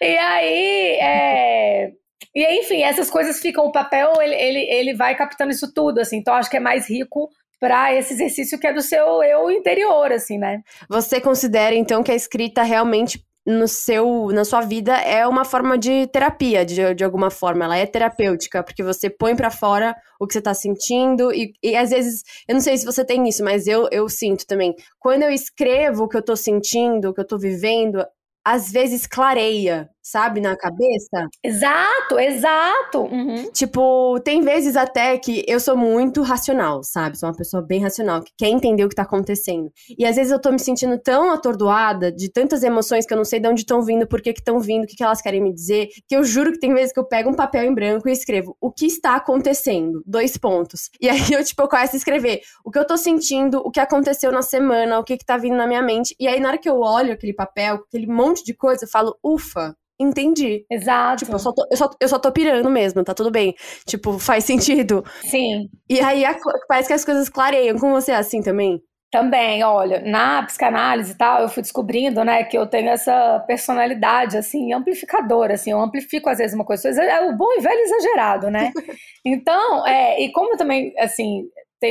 e 0.00 0.16
aí, 0.16 0.98
é... 1.00 1.92
E 2.32 2.60
enfim, 2.60 2.82
essas 2.82 3.10
coisas 3.10 3.40
ficam, 3.40 3.64
o 3.64 3.72
papel, 3.72 4.12
ele, 4.20 4.34
ele, 4.34 4.60
ele 4.60 4.94
vai 4.94 5.16
captando 5.16 5.50
isso 5.50 5.72
tudo, 5.74 5.98
assim, 5.98 6.18
então 6.18 6.34
acho 6.34 6.48
que 6.48 6.58
é 6.58 6.60
mais 6.60 6.88
rico 6.88 7.28
para 7.58 7.94
esse 7.94 8.12
exercício 8.12 8.58
que 8.58 8.66
é 8.66 8.72
do 8.72 8.82
seu 8.82 9.22
eu 9.22 9.50
interior, 9.50 10.12
assim, 10.12 10.38
né? 10.38 10.60
Você 10.88 11.20
considera, 11.20 11.74
então, 11.74 12.02
que 12.02 12.12
a 12.12 12.14
escrita 12.14 12.62
realmente 12.62 13.25
no 13.46 13.68
seu, 13.68 14.28
na 14.32 14.44
sua 14.44 14.62
vida 14.62 14.96
é 15.00 15.24
uma 15.26 15.44
forma 15.44 15.78
de 15.78 16.08
terapia, 16.08 16.64
de, 16.64 16.94
de 16.94 17.04
alguma 17.04 17.30
forma. 17.30 17.64
Ela 17.64 17.76
é 17.76 17.86
terapêutica, 17.86 18.62
porque 18.62 18.82
você 18.82 19.08
põe 19.08 19.36
para 19.36 19.50
fora 19.50 19.94
o 20.18 20.26
que 20.26 20.32
você 20.32 20.42
tá 20.42 20.52
sentindo. 20.52 21.32
E, 21.32 21.52
e 21.62 21.76
às 21.76 21.90
vezes, 21.90 22.22
eu 22.48 22.54
não 22.54 22.60
sei 22.60 22.76
se 22.76 22.84
você 22.84 23.04
tem 23.04 23.28
isso, 23.28 23.44
mas 23.44 23.68
eu, 23.68 23.88
eu 23.92 24.08
sinto 24.08 24.44
também. 24.46 24.74
Quando 24.98 25.22
eu 25.22 25.30
escrevo 25.30 26.04
o 26.04 26.08
que 26.08 26.16
eu 26.16 26.24
tô 26.24 26.34
sentindo, 26.34 27.10
o 27.10 27.14
que 27.14 27.20
eu 27.20 27.26
tô 27.26 27.38
vivendo, 27.38 28.04
às 28.44 28.72
vezes 28.72 29.06
clareia, 29.06 29.88
sabe, 30.06 30.40
na 30.40 30.56
cabeça. 30.56 31.28
Exato, 31.42 32.18
exato. 32.18 33.00
Uhum. 33.00 33.50
Tipo, 33.52 34.20
tem 34.20 34.40
vezes 34.40 34.76
até 34.76 35.18
que 35.18 35.44
eu 35.48 35.58
sou 35.58 35.76
muito 35.76 36.22
racional, 36.22 36.82
sabe? 36.84 37.18
Sou 37.18 37.28
uma 37.28 37.34
pessoa 37.34 37.60
bem 37.60 37.82
racional, 37.82 38.22
que 38.22 38.30
quer 38.38 38.48
entender 38.48 38.84
o 38.84 38.88
que 38.88 38.94
tá 38.94 39.02
acontecendo. 39.02 39.68
E 39.98 40.06
às 40.06 40.14
vezes 40.14 40.30
eu 40.30 40.40
tô 40.40 40.52
me 40.52 40.60
sentindo 40.60 40.96
tão 40.96 41.32
atordoada 41.32 42.12
de 42.12 42.30
tantas 42.30 42.62
emoções 42.62 43.04
que 43.04 43.12
eu 43.12 43.16
não 43.16 43.24
sei 43.24 43.40
de 43.40 43.48
onde 43.48 43.62
estão 43.62 43.82
vindo, 43.82 44.06
por 44.06 44.22
que 44.22 44.30
estão 44.30 44.60
vindo, 44.60 44.84
o 44.84 44.86
que, 44.86 44.94
que 44.94 45.02
elas 45.02 45.20
querem 45.20 45.42
me 45.42 45.52
dizer, 45.52 45.88
que 46.08 46.14
eu 46.14 46.22
juro 46.22 46.52
que 46.52 46.60
tem 46.60 46.72
vezes 46.72 46.92
que 46.92 47.00
eu 47.00 47.04
pego 47.04 47.30
um 47.30 47.34
papel 47.34 47.64
em 47.64 47.74
branco 47.74 48.08
e 48.08 48.12
escrevo 48.12 48.56
o 48.60 48.70
que 48.70 48.86
está 48.86 49.16
acontecendo, 49.16 50.02
dois 50.06 50.36
pontos. 50.36 50.88
E 51.06 51.08
aí 51.08 51.32
eu, 51.32 51.44
tipo, 51.44 51.62
eu 51.62 51.68
começo 51.68 51.94
a 51.94 51.98
escrever 51.98 52.40
o 52.64 52.70
que 52.70 52.78
eu 52.78 52.84
tô 52.84 52.96
sentindo, 52.96 53.58
o 53.58 53.70
que 53.70 53.78
aconteceu 53.78 54.32
na 54.32 54.42
semana, 54.42 54.98
o 54.98 55.04
que 55.04 55.16
que 55.16 55.24
tá 55.24 55.36
vindo 55.36 55.56
na 55.56 55.64
minha 55.64 55.80
mente. 55.80 56.16
E 56.18 56.26
aí 56.26 56.40
na 56.40 56.48
hora 56.48 56.58
que 56.58 56.68
eu 56.68 56.80
olho 56.80 57.12
aquele 57.12 57.32
papel, 57.32 57.76
aquele 57.76 58.08
monte 58.08 58.44
de 58.44 58.52
coisa, 58.52 58.84
eu 58.84 58.88
falo, 58.88 59.16
ufa, 59.22 59.76
entendi. 59.98 60.64
Exato. 60.70 61.24
Tipo, 61.24 61.32
eu 61.36 61.38
só, 61.38 61.52
tô, 61.52 61.66
eu, 61.70 61.76
só, 61.76 61.90
eu 62.00 62.08
só 62.08 62.18
tô 62.18 62.32
pirando 62.32 62.70
mesmo, 62.70 63.04
tá 63.04 63.14
tudo 63.14 63.30
bem. 63.30 63.54
Tipo, 63.86 64.18
faz 64.18 64.44
sentido. 64.44 65.04
Sim. 65.22 65.68
E 65.88 66.00
aí 66.00 66.24
a, 66.24 66.36
parece 66.68 66.88
que 66.88 66.94
as 66.94 67.04
coisas 67.04 67.28
clareiam. 67.28 67.78
Com 67.78 67.90
você 67.90 68.12
assim 68.12 68.42
também? 68.42 68.80
Também, 69.10 69.62
olha, 69.62 70.00
na 70.00 70.42
psicanálise 70.42 71.12
e 71.12 71.14
tal, 71.16 71.40
eu 71.42 71.48
fui 71.48 71.62
descobrindo, 71.62 72.24
né, 72.24 72.42
que 72.42 72.58
eu 72.58 72.66
tenho 72.66 72.90
essa 72.90 73.38
personalidade, 73.46 74.36
assim, 74.36 74.72
amplificadora, 74.72 75.54
assim, 75.54 75.70
eu 75.70 75.80
amplifico 75.80 76.28
às 76.28 76.38
vezes 76.38 76.54
uma 76.54 76.64
coisa, 76.64 76.88
é 76.90 77.20
o 77.20 77.34
bom 77.36 77.50
e 77.52 77.60
velho 77.60 77.80
exagerado, 77.80 78.50
né? 78.50 78.72
Então, 79.24 79.86
é, 79.86 80.22
e 80.22 80.30
como 80.32 80.56
também, 80.56 80.92
assim, 80.98 81.48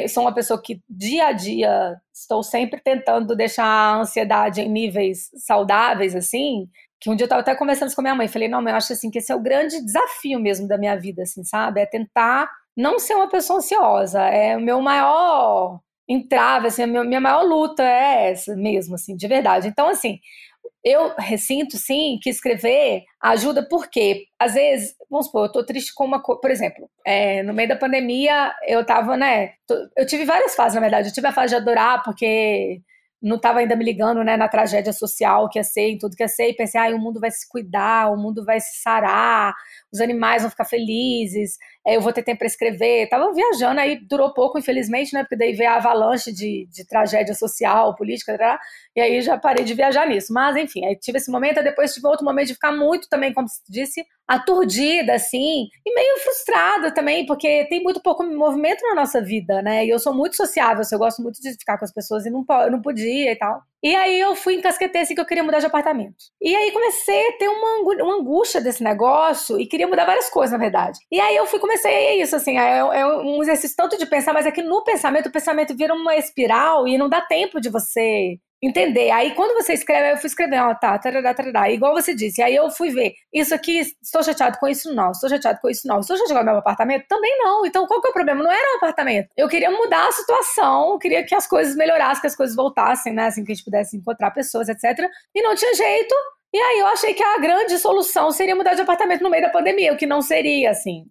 sou 0.09 0.23
uma 0.23 0.33
pessoa 0.33 0.61
que 0.61 0.81
dia 0.89 1.27
a 1.27 1.31
dia 1.31 1.95
estou 2.13 2.41
sempre 2.41 2.79
tentando 2.81 3.35
deixar 3.35 3.65
a 3.65 3.99
ansiedade 3.99 4.61
em 4.61 4.69
níveis 4.69 5.29
saudáveis, 5.35 6.15
assim, 6.15 6.67
que 7.05 7.09
um 7.11 7.15
dia 7.15 7.25
eu 7.25 7.27
estava 7.27 7.41
até 7.41 7.53
conversando 7.53 7.93
com 7.93 8.01
minha 8.01 8.15
mãe, 8.15 8.27
falei, 8.27 8.47
não, 8.47 8.63
mas 8.63 8.71
eu 8.71 8.77
acho 8.77 8.93
assim 8.93 9.11
que 9.11 9.19
esse 9.19 9.31
é 9.31 9.35
o 9.35 9.39
grande 9.39 9.79
desafio 9.85 10.39
mesmo 10.39 10.67
da 10.67 10.75
minha 10.75 10.95
vida, 10.95 11.21
assim, 11.21 11.43
sabe? 11.43 11.79
É 11.79 11.85
tentar 11.85 12.49
não 12.75 12.97
ser 12.97 13.13
uma 13.13 13.29
pessoa 13.29 13.59
ansiosa. 13.59 14.23
É 14.23 14.57
o 14.57 14.59
meu 14.61 14.81
maior 14.81 15.79
entrave, 16.09 16.67
assim, 16.67 16.81
a 16.81 16.87
minha 16.87 17.21
maior 17.21 17.43
luta 17.43 17.83
é 17.83 18.31
essa 18.31 18.55
mesmo, 18.55 18.95
assim, 18.95 19.15
de 19.15 19.27
verdade. 19.27 19.67
Então, 19.67 19.87
assim, 19.87 20.19
eu 20.83 21.13
ressinto, 21.15 21.77
sim, 21.77 22.17
que 22.23 22.29
escrever 22.29 23.03
ajuda 23.21 23.67
porque, 23.69 24.25
às 24.39 24.55
vezes, 24.55 24.95
vamos 25.07 25.27
supor, 25.27 25.45
eu 25.45 25.51
tô 25.51 25.63
triste 25.63 25.93
com 25.93 26.05
uma 26.05 26.19
coisa, 26.19 26.41
por 26.41 26.49
exemplo, 26.49 26.89
é, 27.05 27.43
no 27.43 27.53
meio 27.53 27.69
da 27.69 27.75
pandemia, 27.75 28.51
eu 28.67 28.83
tava, 28.83 29.15
né, 29.15 29.53
eu 29.95 30.07
tive 30.07 30.25
várias 30.25 30.55
fases, 30.55 30.73
na 30.73 30.81
verdade, 30.81 31.09
eu 31.09 31.13
tive 31.13 31.27
a 31.27 31.33
fase 31.33 31.49
de 31.49 31.61
adorar, 31.61 32.01
porque 32.03 32.81
não 33.21 33.37
estava 33.37 33.59
ainda 33.59 33.75
me 33.75 33.83
ligando 33.83 34.23
né, 34.23 34.37
na 34.37 34.47
tragédia 34.47 34.93
social 34.93 35.49
que 35.49 35.57
ia 35.59 35.63
ser, 35.63 35.89
em 35.89 35.97
tudo 35.97 36.15
que 36.15 36.23
ia 36.23 36.27
ser, 36.27 36.49
e 36.49 36.55
pensei, 36.55 36.79
ah, 36.79 36.95
o 36.95 36.99
mundo 36.99 37.19
vai 37.19 37.31
se 37.31 37.47
cuidar, 37.49 38.11
o 38.11 38.17
mundo 38.17 38.45
vai 38.45 38.59
se 38.59 38.81
sarar, 38.81 39.53
os 39.91 39.99
animais 39.99 40.41
vão 40.43 40.51
ficar 40.51 40.65
felizes, 40.65 41.57
é, 41.85 41.95
eu 41.95 42.01
vou 42.01 42.11
ter 42.11 42.23
tempo 42.23 42.39
para 42.39 42.47
escrever. 42.47 43.07
Tava 43.09 43.33
viajando, 43.33 43.79
aí 43.79 43.99
durou 44.07 44.33
pouco, 44.33 44.59
infelizmente, 44.59 45.13
né? 45.13 45.23
Porque 45.23 45.37
daí 45.37 45.53
veio 45.53 45.69
a 45.69 45.75
avalanche 45.75 46.31
de, 46.31 46.67
de 46.71 46.85
tragédia 46.87 47.33
social, 47.33 47.95
política, 47.95 48.59
e 48.95 49.01
aí 49.01 49.21
já 49.21 49.37
parei 49.37 49.63
de 49.63 49.73
viajar 49.73 50.07
nisso. 50.07 50.33
Mas, 50.33 50.55
enfim, 50.55 50.85
aí 50.85 50.95
tive 50.95 51.17
esse 51.17 51.31
momento, 51.31 51.63
depois 51.63 51.93
tive 51.93 52.07
outro 52.07 52.25
momento 52.25 52.47
de 52.47 52.53
ficar 52.53 52.71
muito 52.71 53.07
também, 53.09 53.33
como 53.33 53.47
se 53.47 53.61
disse, 53.69 54.05
aturdida, 54.27 55.13
assim, 55.13 55.67
e 55.85 55.93
meio 55.93 56.17
frustrada 56.19 56.93
também, 56.93 57.25
porque 57.25 57.65
tem 57.69 57.83
muito 57.83 58.01
pouco 58.01 58.23
movimento 58.23 58.81
na 58.81 58.95
nossa 58.95 59.21
vida, 59.21 59.61
né? 59.61 59.85
E 59.85 59.89
eu 59.89 59.99
sou 59.99 60.13
muito 60.13 60.35
sociável, 60.35 60.81
assim, 60.81 60.95
eu 60.95 60.99
gosto 60.99 61.21
muito 61.21 61.39
de 61.41 61.51
ficar 61.53 61.77
com 61.77 61.85
as 61.85 61.93
pessoas 61.93 62.25
e 62.25 62.29
não, 62.29 62.43
não 62.71 62.81
podia 62.81 63.31
e 63.31 63.35
tal. 63.35 63.61
E 63.83 63.95
aí 63.95 64.19
eu 64.19 64.35
fui 64.35 64.55
encasquetei 64.55 65.03
assim 65.03 65.13
que 65.13 65.21
eu 65.21 65.25
queria 65.25 65.43
mudar 65.43 65.59
de 65.59 65.67
apartamento. 65.67 66.15
E 66.41 66.55
aí 66.55 66.71
comecei 66.71 67.29
a 67.29 67.37
ter 67.37 67.47
uma, 67.47 68.03
uma 68.03 68.15
angústia 68.15 68.59
desse 68.59 68.83
negócio 68.83 69.59
e 69.59 69.67
queria 69.67 69.87
mudar 69.87 70.05
várias 70.05 70.27
coisas, 70.27 70.51
na 70.51 70.57
verdade. 70.57 70.97
E 71.11 71.19
aí 71.19 71.35
eu 71.35 71.45
fui, 71.45 71.59
comecei, 71.59 71.91
é 71.91 72.15
isso, 72.19 72.35
assim, 72.35 72.57
é, 72.57 72.79
é 72.79 73.05
um 73.05 73.43
exercício 73.43 73.75
tanto 73.77 73.95
de 73.95 74.07
pensar, 74.07 74.33
mas 74.33 74.47
é 74.47 74.51
que 74.51 74.63
no 74.63 74.83
pensamento, 74.83 75.27
o 75.27 75.31
pensamento 75.31 75.75
vira 75.77 75.93
uma 75.93 76.15
espiral 76.15 76.87
e 76.87 76.97
não 76.97 77.07
dá 77.07 77.21
tempo 77.21 77.61
de 77.61 77.69
você 77.69 78.37
entender. 78.61 79.11
Aí 79.11 79.33
quando 79.35 79.53
você 79.53 79.73
escreve, 79.73 80.13
eu 80.13 80.17
fui 80.17 80.27
escrever, 80.27 80.59
ó, 80.61 80.73
tá, 80.73 80.97
tarará, 80.97 81.33
tarará, 81.33 81.69
igual 81.71 81.93
você 81.93 82.13
disse. 82.15 82.41
Aí 82.41 82.55
eu 82.55 82.69
fui 82.71 82.91
ver, 82.91 83.13
isso 83.33 83.53
aqui, 83.53 83.81
estou 84.01 84.23
chateado 84.23 84.57
com 84.59 84.67
isso, 84.67 84.93
não, 84.93 85.11
estou 85.11 85.29
chateado 85.29 85.59
com 85.61 85.69
isso, 85.69 85.87
não. 85.87 85.99
Estou 85.99 86.17
chateado 86.17 86.39
com 86.39 86.43
o 86.43 86.51
meu 86.51 86.57
apartamento? 86.57 87.05
Também 87.07 87.37
não. 87.39 87.65
Então 87.65 87.85
qual 87.87 88.01
que 88.01 88.07
é 88.07 88.11
o 88.11 88.13
problema? 88.13 88.43
Não 88.43 88.51
era 88.51 88.73
um 88.73 88.77
apartamento. 88.77 89.29
Eu 89.37 89.47
queria 89.47 89.71
mudar 89.71 90.07
a 90.07 90.11
situação, 90.11 90.97
queria 90.99 91.23
que 91.25 91.35
as 91.35 91.47
coisas 91.47 91.75
melhorassem, 91.75 92.21
que 92.21 92.27
as 92.27 92.35
coisas 92.35 92.55
voltassem, 92.55 93.13
né, 93.13 93.27
assim, 93.27 93.43
que 93.43 93.51
a 93.51 93.55
gente 93.55 93.65
pudesse 93.65 93.97
encontrar 93.97 94.31
pessoas, 94.31 94.69
etc. 94.69 95.09
E 95.33 95.41
não 95.41 95.55
tinha 95.55 95.73
jeito. 95.73 96.15
E 96.53 96.57
aí 96.57 96.79
eu 96.79 96.87
achei 96.87 97.13
que 97.13 97.23
a 97.23 97.37
grande 97.37 97.77
solução 97.77 98.31
seria 98.31 98.55
mudar 98.55 98.75
de 98.75 98.81
apartamento 98.81 99.21
no 99.21 99.29
meio 99.29 99.43
da 99.43 99.49
pandemia, 99.49 99.91
o 99.93 99.97
que 99.97 100.05
não 100.05 100.21
seria, 100.21 100.71
assim. 100.71 101.05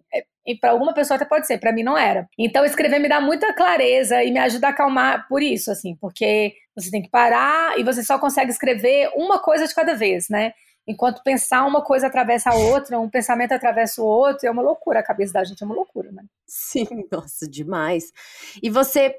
E 0.45 0.55
para 0.55 0.71
alguma 0.71 0.93
pessoa 0.93 1.15
até 1.15 1.25
pode 1.25 1.47
ser, 1.47 1.57
para 1.57 1.73
mim 1.73 1.83
não 1.83 1.97
era. 1.97 2.27
Então 2.37 2.63
escrever 2.63 2.99
me 2.99 3.09
dá 3.09 3.19
muita 3.19 3.53
clareza 3.53 4.23
e 4.23 4.31
me 4.31 4.39
ajuda 4.39 4.67
a 4.67 4.69
acalmar 4.69 5.27
por 5.27 5.41
isso, 5.41 5.71
assim, 5.71 5.95
porque 5.95 6.53
você 6.75 6.91
tem 6.91 7.01
que 7.01 7.09
parar 7.09 7.79
e 7.79 7.83
você 7.83 8.03
só 8.03 8.19
consegue 8.19 8.51
escrever 8.51 9.09
uma 9.15 9.39
coisa 9.39 9.67
de 9.67 9.73
cada 9.73 9.95
vez, 9.95 10.29
né? 10.29 10.53
Enquanto 10.87 11.23
pensar 11.23 11.65
uma 11.65 11.81
coisa 11.81 12.07
atravessa 12.07 12.51
a 12.51 12.55
outra, 12.55 12.99
um 12.99 13.09
pensamento 13.09 13.53
atravessa 13.53 14.01
o 14.01 14.05
outro, 14.05 14.47
é 14.47 14.51
uma 14.51 14.61
loucura. 14.61 14.99
A 14.99 15.03
cabeça 15.03 15.33
da 15.33 15.43
gente 15.43 15.63
é 15.63 15.65
uma 15.65 15.73
loucura, 15.73 16.11
né? 16.11 16.23
Sim, 16.45 16.85
nossa, 17.11 17.47
demais. 17.47 18.11
E 18.61 18.69
você 18.69 19.15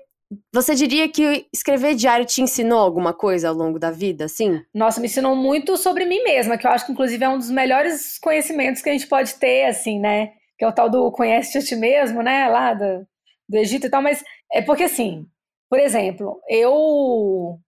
você 0.52 0.75
diria 0.75 1.09
que 1.09 1.47
escrever 1.52 1.95
diário 1.95 2.26
te 2.26 2.42
ensinou 2.42 2.80
alguma 2.80 3.14
coisa 3.14 3.49
ao 3.49 3.54
longo 3.54 3.78
da 3.78 3.92
vida, 3.92 4.26
sim? 4.26 4.61
Nossa, 4.75 5.00
me 5.00 5.06
ensinou 5.06 5.37
muito 5.37 5.76
sobre 5.76 6.04
mim 6.04 6.21
mesma, 6.25 6.59
que 6.59 6.66
eu 6.66 6.71
acho 6.71 6.85
que 6.85 6.90
inclusive 6.90 7.25
é 7.25 7.28
um 7.28 7.38
dos 7.38 7.50
melhores 7.50 8.18
conhecimentos 8.18 8.83
que 8.83 8.88
a 8.88 8.92
gente 8.92 9.06
pode 9.06 9.35
ter, 9.37 9.66
assim, 9.66 10.00
né? 10.00 10.33
Que 10.59 10.65
é 10.65 10.69
o 10.69 10.73
tal 10.73 10.89
do 10.91 11.11
conhece 11.13 11.59
a 11.59 11.63
ti 11.63 11.77
mesmo, 11.77 12.23
né? 12.23 12.49
Lá 12.49 12.75
do, 12.75 13.07
do 13.49 13.57
Egito 13.59 13.87
e 13.87 13.91
tal, 13.91 14.03
mas 14.03 14.23
é 14.53 14.63
porque 14.63 14.85
assim, 14.85 15.27
por 15.69 15.79
exemplo, 15.79 16.41
eu 16.49 17.61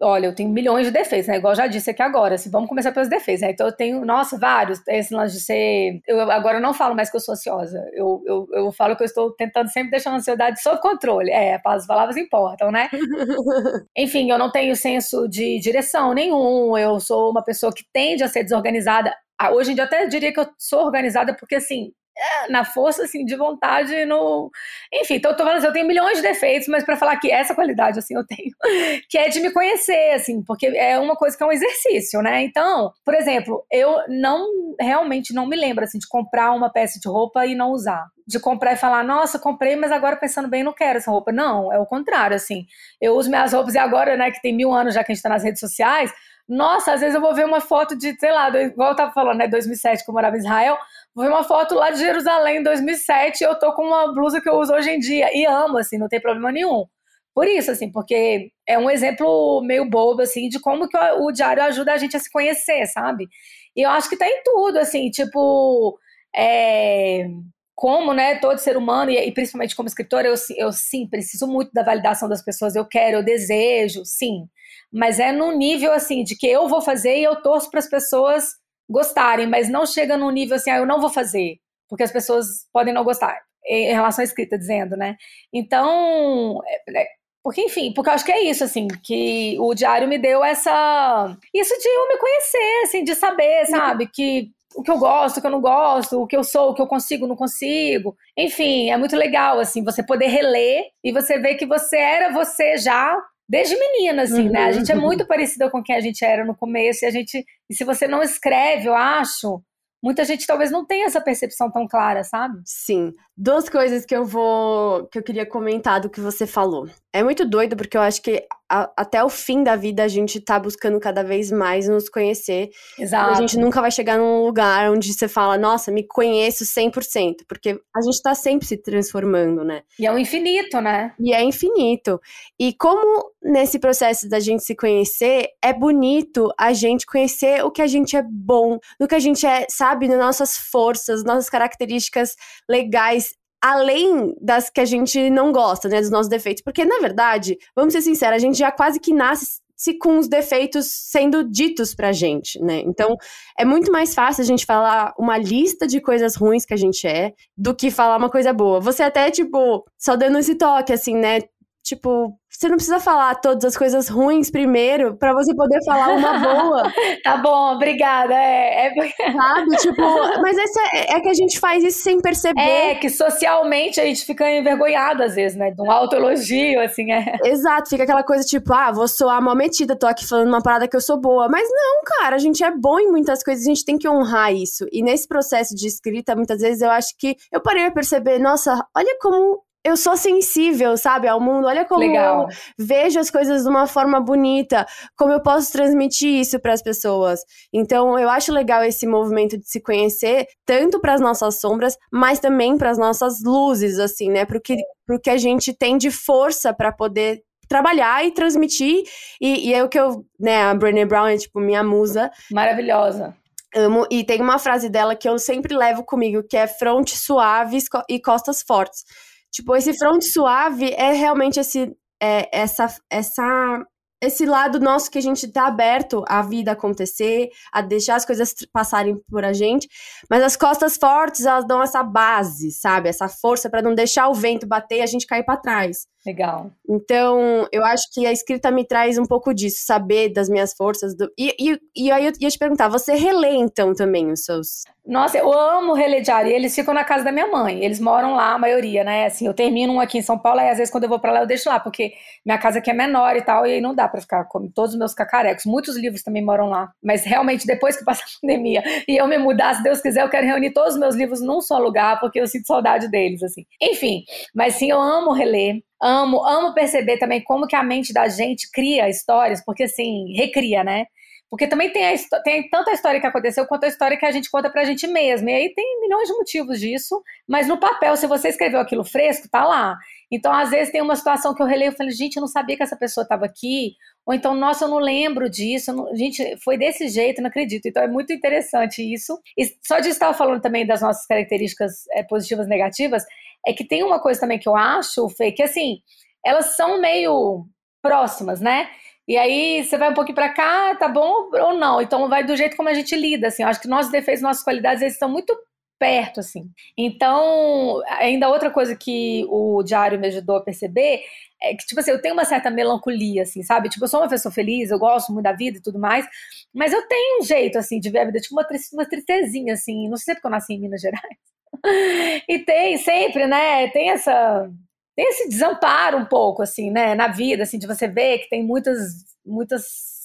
olha, 0.00 0.26
eu 0.26 0.34
tenho 0.34 0.50
milhões 0.50 0.86
de 0.86 0.92
defeitos, 0.92 1.28
né? 1.28 1.36
Igual 1.36 1.54
já 1.54 1.66
disse 1.66 1.90
aqui 1.90 2.02
agora, 2.02 2.34
assim, 2.34 2.50
vamos 2.50 2.68
começar 2.68 2.92
pelos 2.92 3.08
defeitos, 3.08 3.42
né? 3.42 3.50
Então 3.50 3.66
eu 3.66 3.72
tenho, 3.72 4.04
nossa, 4.04 4.38
vários. 4.38 4.80
Esse 4.88 5.14
lance 5.14 5.36
de 5.36 5.42
ser. 5.42 6.00
Eu 6.06 6.30
agora 6.30 6.58
eu 6.58 6.62
não 6.62 6.74
falo 6.74 6.94
mais 6.94 7.10
que 7.10 7.16
eu 7.16 7.20
sou 7.20 7.32
ansiosa. 7.34 7.78
Eu, 7.92 8.22
eu, 8.26 8.46
eu 8.52 8.72
falo 8.72 8.96
que 8.96 9.02
eu 9.02 9.06
estou 9.06 9.32
tentando 9.34 9.70
sempre 9.70 9.90
deixar 9.90 10.10
a 10.12 10.16
ansiedade 10.16 10.62
sob 10.62 10.80
controle. 10.80 11.30
É, 11.30 11.60
as 11.64 11.86
palavras 11.86 12.16
importam, 12.16 12.70
né? 12.70 12.88
Enfim, 13.96 14.30
eu 14.30 14.38
não 14.38 14.50
tenho 14.50 14.74
senso 14.76 15.28
de 15.28 15.58
direção 15.60 16.14
nenhum. 16.14 16.76
Eu 16.76 17.00
sou 17.00 17.30
uma 17.30 17.42
pessoa 17.42 17.72
que 17.72 17.84
tende 17.92 18.22
a 18.22 18.28
ser 18.28 18.44
desorganizada. 18.44 19.14
Hoje 19.52 19.72
em 19.72 19.74
dia 19.74 19.84
eu 19.84 19.86
até 19.86 20.06
diria 20.06 20.32
que 20.32 20.38
eu 20.38 20.46
sou 20.58 20.84
organizada, 20.84 21.34
porque 21.34 21.56
assim, 21.56 21.92
é, 22.16 22.50
na 22.50 22.64
força 22.64 23.04
assim 23.04 23.24
de 23.24 23.36
vontade 23.36 24.04
no 24.04 24.50
enfim 24.92 25.14
então 25.14 25.30
eu 25.30 25.36
tô 25.36 25.42
falando 25.44 25.58
assim, 25.58 25.66
eu 25.66 25.72
tenho 25.72 25.86
milhões 25.86 26.16
de 26.16 26.22
defeitos 26.22 26.68
mas 26.68 26.84
para 26.84 26.96
falar 26.96 27.16
que 27.16 27.30
essa 27.30 27.54
qualidade 27.54 27.98
assim 27.98 28.14
eu 28.14 28.26
tenho 28.26 28.52
que 29.08 29.18
é 29.18 29.28
de 29.28 29.40
me 29.40 29.50
conhecer 29.50 30.12
assim 30.12 30.42
porque 30.42 30.66
é 30.66 30.98
uma 30.98 31.16
coisa 31.16 31.36
que 31.36 31.42
é 31.42 31.46
um 31.46 31.52
exercício 31.52 32.20
né 32.22 32.42
então 32.42 32.92
por 33.04 33.14
exemplo 33.14 33.64
eu 33.70 34.02
não 34.08 34.46
realmente 34.80 35.34
não 35.34 35.46
me 35.46 35.56
lembro 35.56 35.84
assim 35.84 35.98
de 35.98 36.08
comprar 36.08 36.52
uma 36.52 36.70
peça 36.70 36.98
de 37.00 37.08
roupa 37.08 37.46
e 37.46 37.54
não 37.54 37.70
usar 37.70 38.06
de 38.26 38.38
comprar 38.38 38.72
e 38.72 38.76
falar, 38.76 39.02
nossa, 39.02 39.38
comprei, 39.38 39.76
mas 39.76 39.90
agora 39.90 40.16
pensando 40.16 40.48
bem, 40.48 40.62
não 40.62 40.72
quero 40.72 40.98
essa 40.98 41.10
roupa. 41.10 41.32
Não, 41.32 41.72
é 41.72 41.78
o 41.78 41.84
contrário, 41.86 42.36
assim. 42.36 42.66
Eu 43.00 43.16
uso 43.16 43.28
minhas 43.28 43.52
roupas 43.52 43.74
e 43.74 43.78
agora, 43.78 44.16
né, 44.16 44.30
que 44.30 44.40
tem 44.40 44.54
mil 44.54 44.72
anos 44.72 44.94
já 44.94 45.02
que 45.02 45.12
a 45.12 45.14
gente 45.14 45.22
tá 45.22 45.28
nas 45.28 45.42
redes 45.42 45.60
sociais, 45.60 46.12
nossa, 46.48 46.92
às 46.92 47.00
vezes 47.00 47.14
eu 47.14 47.20
vou 47.20 47.34
ver 47.34 47.46
uma 47.46 47.60
foto 47.60 47.96
de, 47.96 48.14
sei 48.18 48.32
lá, 48.32 48.48
igual 48.60 48.90
eu 48.90 48.96
tava 48.96 49.12
falando, 49.12 49.38
né, 49.38 49.48
2007, 49.48 50.04
que 50.04 50.10
eu 50.10 50.14
morava 50.14 50.36
em 50.36 50.40
Israel, 50.40 50.76
ver 51.16 51.28
uma 51.28 51.44
foto 51.44 51.74
lá 51.74 51.90
de 51.90 51.98
Jerusalém 51.98 52.58
em 52.58 52.62
2007 52.62 53.40
e 53.40 53.44
eu 53.44 53.58
tô 53.58 53.74
com 53.74 53.82
uma 53.82 54.12
blusa 54.12 54.40
que 54.40 54.48
eu 54.48 54.54
uso 54.54 54.72
hoje 54.72 54.90
em 54.90 54.98
dia 54.98 55.28
e 55.36 55.44
amo, 55.44 55.78
assim, 55.78 55.98
não 55.98 56.08
tem 56.08 56.20
problema 56.20 56.50
nenhum. 56.50 56.86
Por 57.34 57.46
isso, 57.46 57.70
assim, 57.70 57.90
porque 57.90 58.50
é 58.66 58.78
um 58.78 58.90
exemplo 58.90 59.62
meio 59.62 59.88
bobo, 59.88 60.22
assim, 60.22 60.48
de 60.48 60.60
como 60.60 60.88
que 60.88 60.96
o, 60.96 61.32
diário 61.32 61.62
ajuda 61.62 61.92
a 61.92 61.96
gente 61.98 62.16
a 62.16 62.20
se 62.20 62.30
conhecer, 62.30 62.86
sabe? 62.86 63.26
E 63.74 63.82
eu 63.82 63.90
acho 63.90 64.08
que 64.08 64.18
tá 64.18 64.26
em 64.26 64.42
tudo, 64.44 64.78
assim, 64.78 65.10
tipo, 65.10 65.98
é, 66.36 67.26
como, 67.74 68.12
né, 68.12 68.36
todo 68.38 68.58
ser 68.58 68.76
humano, 68.76 69.10
e, 69.10 69.18
e 69.18 69.32
principalmente 69.32 69.74
como 69.74 69.88
escritora, 69.88 70.28
eu, 70.28 70.34
eu 70.58 70.72
sim, 70.72 71.08
preciso 71.08 71.46
muito 71.46 71.72
da 71.72 71.82
validação 71.82 72.28
das 72.28 72.44
pessoas, 72.44 72.76
eu 72.76 72.86
quero, 72.86 73.18
eu 73.18 73.24
desejo, 73.24 74.04
sim, 74.04 74.46
mas 74.92 75.18
é 75.18 75.32
no 75.32 75.52
nível, 75.52 75.92
assim, 75.92 76.22
de 76.24 76.36
que 76.36 76.46
eu 76.46 76.68
vou 76.68 76.82
fazer 76.82 77.18
e 77.18 77.24
eu 77.24 77.36
torço 77.42 77.70
para 77.70 77.80
as 77.80 77.88
pessoas 77.88 78.61
gostarem, 78.92 79.46
mas 79.46 79.68
não 79.68 79.86
chega 79.86 80.16
num 80.16 80.30
nível 80.30 80.56
assim, 80.56 80.70
ah, 80.70 80.78
eu 80.78 80.86
não 80.86 81.00
vou 81.00 81.10
fazer, 81.10 81.58
porque 81.88 82.04
as 82.04 82.12
pessoas 82.12 82.66
podem 82.72 82.94
não 82.94 83.04
gostar, 83.04 83.36
em 83.66 83.92
relação 83.92 84.22
à 84.22 84.24
escrita, 84.24 84.58
dizendo, 84.58 84.96
né? 84.96 85.16
Então, 85.52 86.60
é, 86.66 87.02
é, 87.02 87.06
porque, 87.42 87.62
enfim, 87.62 87.92
porque 87.92 88.08
eu 88.08 88.14
acho 88.14 88.24
que 88.24 88.32
é 88.32 88.44
isso, 88.44 88.62
assim, 88.62 88.86
que 89.02 89.56
o 89.58 89.74
diário 89.74 90.06
me 90.06 90.18
deu 90.18 90.44
essa. 90.44 91.36
Isso 91.52 91.76
de 91.76 91.88
eu 91.88 92.08
me 92.08 92.16
conhecer, 92.16 92.82
assim, 92.84 93.02
de 93.02 93.14
saber, 93.16 93.66
sabe? 93.66 94.06
Que 94.06 94.50
o 94.76 94.82
que 94.82 94.90
eu 94.90 94.98
gosto, 94.98 95.38
o 95.38 95.40
que 95.40 95.46
eu 95.46 95.50
não 95.50 95.60
gosto, 95.60 96.22
o 96.22 96.26
que 96.26 96.36
eu 96.36 96.44
sou, 96.44 96.70
o 96.70 96.74
que 96.74 96.80
eu 96.80 96.86
consigo, 96.86 97.26
não 97.26 97.36
consigo. 97.36 98.16
Enfim, 98.36 98.90
é 98.90 98.96
muito 98.96 99.16
legal, 99.16 99.58
assim, 99.58 99.84
você 99.84 100.02
poder 100.02 100.28
reler 100.28 100.84
e 101.02 101.12
você 101.12 101.38
ver 101.38 101.56
que 101.56 101.66
você 101.66 101.96
era 101.96 102.32
você 102.32 102.76
já 102.78 103.16
desde 103.48 103.78
menina, 103.78 104.22
assim, 104.22 104.46
uhum. 104.46 104.52
né? 104.52 104.64
A 104.64 104.72
gente 104.72 104.90
é 104.90 104.94
uhum. 104.94 105.02
muito 105.02 105.26
parecida 105.26 105.70
com 105.70 105.82
quem 105.82 105.96
a 105.96 106.00
gente 106.00 106.24
era 106.24 106.44
no 106.44 106.56
começo 106.56 107.04
e 107.04 107.06
a 107.06 107.10
gente, 107.10 107.44
e 107.68 107.74
se 107.74 107.84
você 107.84 108.06
não 108.06 108.22
escreve, 108.22 108.88
eu 108.88 108.94
acho, 108.94 109.62
muita 110.02 110.24
gente 110.24 110.46
talvez 110.46 110.70
não 110.70 110.84
tenha 110.84 111.06
essa 111.06 111.20
percepção 111.20 111.70
tão 111.70 111.86
clara, 111.86 112.24
sabe? 112.24 112.60
Sim. 112.64 113.12
Duas 113.36 113.68
coisas 113.68 114.04
que 114.04 114.14
eu 114.14 114.24
vou 114.24 115.06
que 115.06 115.18
eu 115.18 115.22
queria 115.22 115.46
comentar 115.46 116.00
do 116.00 116.10
que 116.10 116.20
você 116.20 116.46
falou. 116.46 116.88
É 117.12 117.22
muito 117.22 117.44
doido 117.48 117.76
porque 117.76 117.96
eu 117.96 118.02
acho 118.02 118.20
que 118.20 118.46
a, 118.72 118.90
até 118.96 119.22
o 119.22 119.28
fim 119.28 119.62
da 119.62 119.76
vida 119.76 120.02
a 120.02 120.08
gente 120.08 120.40
tá 120.40 120.58
buscando 120.58 120.98
cada 120.98 121.22
vez 121.22 121.52
mais 121.52 121.86
nos 121.86 122.08
conhecer. 122.08 122.70
Exato. 122.98 123.32
A 123.32 123.34
gente 123.34 123.58
nunca 123.58 123.82
vai 123.82 123.90
chegar 123.90 124.16
num 124.16 124.46
lugar 124.46 124.90
onde 124.90 125.12
você 125.12 125.28
fala, 125.28 125.58
nossa, 125.58 125.92
me 125.92 126.06
conheço 126.06 126.64
100%, 126.64 127.44
porque 127.46 127.78
a 127.94 128.00
gente 128.00 128.22
tá 128.22 128.34
sempre 128.34 128.66
se 128.66 128.78
transformando, 128.78 129.62
né? 129.62 129.82
E 129.98 130.06
é 130.06 130.10
um 130.10 130.18
infinito, 130.18 130.80
né? 130.80 131.12
E 131.20 131.34
é 131.34 131.44
infinito. 131.44 132.18
E 132.58 132.72
como 132.72 133.30
nesse 133.42 133.78
processo 133.78 134.26
da 134.26 134.40
gente 134.40 134.64
se 134.64 134.74
conhecer, 134.74 135.48
é 135.62 135.74
bonito 135.74 136.48
a 136.58 136.72
gente 136.72 137.04
conhecer 137.04 137.62
o 137.62 137.70
que 137.70 137.82
a 137.82 137.86
gente 137.86 138.16
é 138.16 138.22
bom, 138.26 138.78
no 138.98 139.06
que 139.06 139.14
a 139.14 139.20
gente 139.20 139.44
é, 139.44 139.66
sabe, 139.68 140.08
nas 140.08 140.18
nossas 140.18 140.56
forças, 140.56 141.22
nossas 141.24 141.50
características 141.50 142.34
legais 142.66 143.34
além 143.62 144.34
das 144.40 144.68
que 144.68 144.80
a 144.80 144.84
gente 144.84 145.30
não 145.30 145.52
gosta, 145.52 145.88
né, 145.88 146.00
dos 146.00 146.10
nossos 146.10 146.28
defeitos. 146.28 146.62
Porque, 146.64 146.84
na 146.84 146.98
verdade, 146.98 147.56
vamos 147.76 147.92
ser 147.92 148.02
sinceros, 148.02 148.36
a 148.36 148.38
gente 148.38 148.58
já 148.58 148.72
quase 148.72 148.98
que 148.98 149.14
nasce 149.14 149.62
com 150.00 150.18
os 150.18 150.28
defeitos 150.28 150.86
sendo 151.10 151.48
ditos 151.48 151.94
pra 151.94 152.12
gente, 152.12 152.60
né? 152.60 152.82
Então, 152.86 153.16
é 153.58 153.64
muito 153.64 153.90
mais 153.90 154.14
fácil 154.14 154.42
a 154.42 154.46
gente 154.46 154.64
falar 154.64 155.12
uma 155.18 155.36
lista 155.36 155.86
de 155.86 156.00
coisas 156.00 156.36
ruins 156.36 156.64
que 156.64 156.74
a 156.74 156.76
gente 156.76 157.06
é 157.06 157.32
do 157.56 157.74
que 157.74 157.90
falar 157.90 158.16
uma 158.16 158.30
coisa 158.30 158.52
boa. 158.52 158.80
Você 158.80 159.02
até, 159.02 159.30
tipo, 159.30 159.84
só 159.98 160.14
dando 160.14 160.38
esse 160.38 160.54
toque, 160.54 160.92
assim, 160.92 161.16
né? 161.16 161.40
Tipo, 161.82 162.38
você 162.48 162.68
não 162.68 162.76
precisa 162.76 163.00
falar 163.00 163.34
todas 163.36 163.64
as 163.64 163.76
coisas 163.76 164.08
ruins 164.08 164.50
primeiro 164.50 165.16
para 165.16 165.32
você 165.32 165.52
poder 165.52 165.84
falar 165.84 166.14
uma 166.14 166.38
boa. 166.38 166.92
tá 167.24 167.36
bom, 167.38 167.74
obrigada. 167.74 168.34
É, 168.34 168.86
é... 168.86 169.32
Sabe? 169.32 169.70
Tipo, 169.82 170.02
mas 170.40 170.56
esse 170.56 170.80
é, 170.80 171.16
é, 171.16 171.20
que 171.20 171.28
a 171.28 171.34
gente 171.34 171.58
faz 171.58 171.82
isso 171.82 172.02
sem 172.02 172.20
perceber. 172.20 172.60
É, 172.60 172.94
que 172.94 173.10
socialmente 173.10 174.00
a 174.00 174.04
gente 174.04 174.24
fica 174.24 174.48
envergonhado 174.48 175.24
às 175.24 175.34
vezes, 175.34 175.56
né? 175.58 175.72
De 175.72 175.82
um 175.82 175.90
autoelogio, 175.90 176.80
assim, 176.80 177.10
é. 177.10 177.38
Exato, 177.44 177.90
fica 177.90 178.04
aquela 178.04 178.22
coisa 178.22 178.44
tipo, 178.44 178.72
ah, 178.72 178.92
vou 178.92 179.08
soar 179.08 179.42
mal 179.42 179.56
metida, 179.56 179.96
tô 179.96 180.06
aqui 180.06 180.24
falando 180.24 180.48
uma 180.48 180.62
parada 180.62 180.86
que 180.86 180.94
eu 180.96 181.00
sou 181.00 181.20
boa. 181.20 181.48
Mas 181.48 181.68
não, 181.68 182.02
cara, 182.04 182.36
a 182.36 182.38
gente 182.38 182.62
é 182.62 182.70
bom 182.70 183.00
em 183.00 183.10
muitas 183.10 183.42
coisas, 183.42 183.64
a 183.64 183.68
gente 183.68 183.84
tem 183.84 183.98
que 183.98 184.08
honrar 184.08 184.54
isso. 184.54 184.86
E 184.92 185.02
nesse 185.02 185.26
processo 185.26 185.74
de 185.74 185.88
escrita, 185.88 186.36
muitas 186.36 186.60
vezes 186.60 186.80
eu 186.80 186.90
acho 186.90 187.16
que 187.18 187.36
eu 187.50 187.60
parei 187.60 187.86
a 187.86 187.90
perceber, 187.90 188.38
nossa, 188.38 188.86
olha 188.94 189.16
como 189.20 189.60
eu 189.84 189.96
sou 189.96 190.16
sensível, 190.16 190.96
sabe, 190.96 191.26
ao 191.26 191.40
mundo. 191.40 191.66
Olha 191.66 191.84
como 191.84 192.00
Legal. 192.00 192.42
eu 192.42 192.48
vejo 192.78 193.18
as 193.18 193.30
coisas 193.30 193.62
de 193.64 193.68
uma 193.68 193.86
forma 193.86 194.20
bonita, 194.20 194.86
como 195.16 195.32
eu 195.32 195.42
posso 195.42 195.72
transmitir 195.72 196.40
isso 196.40 196.60
para 196.60 196.72
as 196.72 196.82
pessoas. 196.82 197.40
Então, 197.72 198.18
eu 198.18 198.28
acho 198.28 198.52
legal 198.52 198.84
esse 198.84 199.06
movimento 199.06 199.58
de 199.58 199.68
se 199.68 199.80
conhecer, 199.80 200.46
tanto 200.64 201.00
para 201.00 201.14
as 201.14 201.20
nossas 201.20 201.60
sombras, 201.60 201.96
mas 202.12 202.38
também 202.38 202.78
para 202.78 202.90
as 202.90 202.98
nossas 202.98 203.42
luzes, 203.44 203.98
assim, 203.98 204.30
né? 204.30 204.44
Pro 204.44 204.60
que, 204.60 204.76
pro 205.04 205.20
que 205.20 205.30
a 205.30 205.36
gente 205.36 205.76
tem 205.76 205.98
de 205.98 206.10
força 206.10 206.72
para 206.72 206.92
poder 206.92 207.42
trabalhar 207.68 208.24
e 208.24 208.30
transmitir. 208.30 209.02
E, 209.40 209.70
e 209.70 209.74
é 209.74 209.82
o 209.82 209.88
que 209.88 209.98
eu, 209.98 210.24
né, 210.38 210.62
a 210.62 210.74
Brené 210.74 211.04
Brown 211.04 211.26
é 211.26 211.36
tipo 211.36 211.58
minha 211.58 211.82
musa. 211.82 212.30
Maravilhosa. 212.52 213.34
Amo, 213.74 214.06
e 214.10 214.22
tem 214.22 214.40
uma 214.42 214.58
frase 214.58 214.90
dela 214.90 215.16
que 215.16 215.26
eu 215.26 215.38
sempre 215.38 215.74
levo 215.74 216.04
comigo, 216.04 216.44
que 216.46 216.58
é 216.58 216.66
fronte 216.66 217.16
suave 217.16 217.78
e 218.08 218.20
costas 218.20 218.62
fortes. 218.62 219.02
Tipo, 219.52 219.76
esse 219.76 219.92
front 219.96 220.22
suave 220.22 220.92
é 220.94 221.12
realmente 221.12 221.60
esse, 221.60 221.94
é, 222.20 222.48
essa, 222.58 222.86
essa, 223.10 223.84
esse 224.22 224.46
lado 224.46 224.80
nosso 224.80 225.10
que 225.10 225.18
a 225.18 225.22
gente 225.22 225.46
tá 225.50 225.66
aberto 225.66 226.24
à 226.26 226.40
vida 226.42 226.72
acontecer, 226.72 227.50
a 227.72 227.82
deixar 227.82 228.16
as 228.16 228.24
coisas 228.24 228.54
passarem 228.72 229.20
por 229.28 229.44
a 229.44 229.52
gente. 229.52 229.88
Mas 230.30 230.42
as 230.42 230.56
costas 230.56 230.96
fortes, 230.96 231.44
elas 231.44 231.66
dão 231.66 231.82
essa 231.82 232.02
base, 232.02 232.70
sabe? 232.72 233.08
Essa 233.08 233.28
força 233.28 233.68
para 233.68 233.82
não 233.82 233.94
deixar 233.94 234.28
o 234.28 234.34
vento 234.34 234.66
bater 234.66 234.98
e 234.98 235.02
a 235.02 235.06
gente 235.06 235.26
cair 235.26 235.44
para 235.44 235.60
trás. 235.60 236.06
Legal. 236.24 236.70
Então, 236.88 237.66
eu 237.72 237.84
acho 237.84 238.04
que 238.12 238.24
a 238.24 238.32
escrita 238.32 238.70
me 238.70 238.86
traz 238.86 239.18
um 239.18 239.24
pouco 239.24 239.52
disso, 239.52 239.84
saber 239.84 240.32
das 240.32 240.48
minhas 240.48 240.72
forças. 240.72 241.16
Do... 241.16 241.28
E, 241.36 241.54
e, 241.58 241.78
e 241.96 242.10
aí 242.12 242.26
eu 242.26 242.32
ia 242.40 242.48
te 242.48 242.58
perguntar, 242.58 242.88
você 242.88 243.14
relê 243.14 243.56
então 243.56 243.92
também 243.92 244.30
os 244.30 244.44
seus. 244.44 244.84
Nossa, 245.04 245.36
eu 245.36 245.52
amo 245.52 245.94
relê 245.94 246.20
diário. 246.20 246.52
Eles 246.52 246.72
ficam 246.76 246.94
na 246.94 247.02
casa 247.02 247.24
da 247.24 247.32
minha 247.32 247.48
mãe. 247.48 247.84
Eles 247.84 247.98
moram 247.98 248.34
lá, 248.34 248.52
a 248.52 248.58
maioria, 248.58 249.02
né? 249.02 249.26
Assim, 249.26 249.46
eu 249.48 249.54
termino 249.54 249.94
um 249.94 250.00
aqui 250.00 250.18
em 250.18 250.22
São 250.22 250.38
Paulo, 250.38 250.60
e 250.60 250.68
às 250.68 250.78
vezes 250.78 250.92
quando 250.92 251.04
eu 251.04 251.10
vou 251.10 251.18
pra 251.18 251.32
lá 251.32 251.40
eu 251.40 251.46
deixo 251.46 251.68
lá, 251.68 251.80
porque 251.80 252.12
minha 252.46 252.56
casa 252.56 252.78
aqui 252.78 252.90
é 252.90 252.94
menor 252.94 253.34
e 253.36 253.42
tal, 253.42 253.66
e 253.66 253.72
aí 253.72 253.80
não 253.80 253.94
dá 253.94 254.06
pra 254.06 254.20
ficar 254.20 254.44
com 254.44 254.68
todos 254.68 254.92
os 254.92 254.98
meus 254.98 255.12
cacarecos. 255.12 255.64
Muitos 255.66 255.96
livros 255.96 256.22
também 256.22 256.44
moram 256.44 256.68
lá. 256.68 256.92
Mas 257.02 257.24
realmente, 257.24 257.66
depois 257.66 257.96
que 257.96 258.04
passa 258.04 258.22
a 258.22 258.26
pandemia 258.40 258.80
e 259.08 259.16
eu 259.16 259.26
me 259.26 259.38
mudar, 259.38 259.74
se 259.74 259.82
Deus 259.82 260.00
quiser, 260.00 260.22
eu 260.22 260.30
quero 260.30 260.46
reunir 260.46 260.72
todos 260.72 260.94
os 260.94 261.00
meus 261.00 261.16
livros 261.16 261.40
num 261.40 261.60
só 261.60 261.78
lugar, 261.78 262.20
porque 262.20 262.40
eu 262.40 262.46
sinto 262.46 262.68
saudade 262.68 263.10
deles, 263.10 263.42
assim. 263.42 263.66
Enfim, 263.82 264.22
mas 264.54 264.74
sim, 264.74 264.88
eu 264.88 265.00
amo 265.00 265.32
reler. 265.32 265.82
Amo, 266.02 266.44
amo 266.44 266.74
perceber 266.74 267.18
também 267.18 267.42
como 267.42 267.66
que 267.66 267.76
a 267.76 267.82
mente 267.82 268.12
da 268.12 268.28
gente 268.28 268.68
cria 268.72 269.08
histórias, 269.08 269.64
porque 269.64 269.84
assim, 269.84 270.34
recria, 270.34 270.82
né? 270.82 271.06
Porque 271.52 271.66
também 271.66 271.92
tem, 271.92 272.06
a, 272.06 272.40
tem 272.42 272.66
tanto 272.70 272.88
a 272.88 272.94
história 272.94 273.20
que 273.20 273.26
aconteceu 273.26 273.66
quanto 273.66 273.84
a 273.84 273.88
história 273.88 274.16
que 274.16 274.24
a 274.24 274.30
gente 274.30 274.50
conta 274.50 274.70
pra 274.70 274.84
gente 274.84 275.06
mesmo. 275.06 275.50
E 275.50 275.52
aí 275.52 275.74
tem 275.74 276.00
milhões 276.00 276.26
de 276.26 276.34
motivos 276.34 276.80
disso, 276.80 277.22
mas 277.46 277.68
no 277.68 277.78
papel, 277.78 278.16
se 278.16 278.26
você 278.26 278.48
escreveu 278.48 278.80
aquilo 278.80 279.04
fresco, 279.04 279.46
tá 279.50 279.62
lá. 279.62 279.98
Então, 280.30 280.50
às 280.50 280.70
vezes, 280.70 280.90
tem 280.90 281.02
uma 281.02 281.14
situação 281.14 281.54
que 281.54 281.62
eu 281.62 281.66
releio 281.66 281.92
e 281.92 281.94
falei, 281.94 282.10
gente, 282.10 282.36
eu 282.36 282.40
não 282.40 282.48
sabia 282.48 282.74
que 282.74 282.82
essa 282.82 282.96
pessoa 282.96 283.22
estava 283.22 283.44
aqui. 283.44 283.92
Ou 284.24 284.32
então, 284.32 284.54
nossa, 284.54 284.86
eu 284.86 284.88
não 284.88 284.96
lembro 284.96 285.50
disso. 285.50 285.92
Não, 285.92 286.16
gente, 286.16 286.56
foi 286.64 286.78
desse 286.78 287.06
jeito, 287.08 287.42
não 287.42 287.50
acredito. 287.50 287.84
Então, 287.84 288.02
é 288.02 288.08
muito 288.08 288.32
interessante 288.32 289.02
isso. 289.02 289.38
E 289.58 289.66
só 289.82 290.00
de 290.00 290.08
estar 290.08 290.32
falando 290.32 290.62
também 290.62 290.86
das 290.86 291.02
nossas 291.02 291.26
características 291.26 292.04
é, 292.12 292.22
positivas 292.22 292.64
e 292.64 292.70
negativas, 292.70 293.24
é 293.66 293.72
que 293.72 293.84
tem 293.84 294.02
uma 294.02 294.20
coisa 294.20 294.40
também 294.40 294.58
que 294.58 294.68
eu 294.68 294.76
acho, 294.76 295.28
Fê, 295.30 295.52
que 295.52 295.62
assim, 295.62 295.98
elas 296.44 296.76
são 296.76 297.00
meio 297.00 297.66
próximas, 298.02 298.60
né? 298.60 298.90
E 299.26 299.36
aí 299.36 299.84
você 299.84 299.96
vai 299.96 300.10
um 300.10 300.14
pouquinho 300.14 300.34
para 300.34 300.52
cá, 300.52 300.96
tá 300.96 301.08
bom 301.08 301.48
ou 301.52 301.74
não? 301.78 302.00
Então 302.02 302.28
vai 302.28 302.44
do 302.44 302.56
jeito 302.56 302.76
como 302.76 302.88
a 302.88 302.94
gente 302.94 303.14
lida, 303.16 303.48
assim. 303.48 303.62
Eu 303.62 303.68
acho 303.68 303.80
que 303.80 303.88
nossos 303.88 304.10
defeitos, 304.10 304.42
nossas 304.42 304.64
qualidades, 304.64 305.00
eles 305.00 305.14
estão 305.14 305.28
muito 305.28 305.56
perto, 305.98 306.40
assim. 306.40 306.68
Então, 306.98 308.02
ainda 308.08 308.48
outra 308.48 308.70
coisa 308.70 308.96
que 308.96 309.46
o 309.48 309.82
diário 309.84 310.18
me 310.18 310.26
ajudou 310.26 310.56
a 310.56 310.60
perceber 310.60 311.22
é 311.62 311.70
que, 311.76 311.86
tipo 311.86 312.00
assim, 312.00 312.10
eu 312.10 312.20
tenho 312.20 312.34
uma 312.34 312.44
certa 312.44 312.70
melancolia, 312.70 313.42
assim, 313.42 313.62
sabe? 313.62 313.88
Tipo, 313.88 314.04
eu 314.04 314.08
sou 314.08 314.20
uma 314.20 314.28
pessoa 314.28 314.52
feliz, 314.52 314.90
eu 314.90 314.98
gosto 314.98 315.32
muito 315.32 315.44
da 315.44 315.52
vida 315.52 315.78
e 315.78 315.82
tudo 315.82 316.00
mais, 316.00 316.26
mas 316.74 316.92
eu 316.92 317.06
tenho 317.06 317.40
um 317.40 317.44
jeito, 317.44 317.78
assim, 317.78 318.00
de 318.00 318.10
ver 318.10 318.20
a 318.20 318.24
vida, 318.26 318.40
tipo 318.40 318.54
uma, 318.56 318.66
uma 318.94 319.06
tristezinha, 319.08 319.74
assim. 319.74 320.08
Não 320.08 320.16
sei 320.16 320.24
se 320.24 320.30
é 320.32 320.34
porque 320.34 320.46
eu 320.48 320.50
nasci 320.50 320.74
em 320.74 320.80
Minas 320.80 321.00
Gerais. 321.00 321.51
e 322.48 322.58
tem 322.60 322.98
sempre, 322.98 323.46
né? 323.46 323.88
Tem 323.88 324.10
essa 324.10 324.70
tem 325.14 325.28
esse 325.28 325.48
desamparo 325.48 326.18
um 326.18 326.24
pouco 326.24 326.62
assim, 326.62 326.90
né, 326.90 327.14
na 327.14 327.28
vida, 327.28 327.64
assim, 327.64 327.78
de 327.78 327.86
você 327.86 328.08
ver 328.08 328.38
que 328.38 328.48
tem 328.48 328.64
muitas 328.64 328.98
muitas 329.44 329.82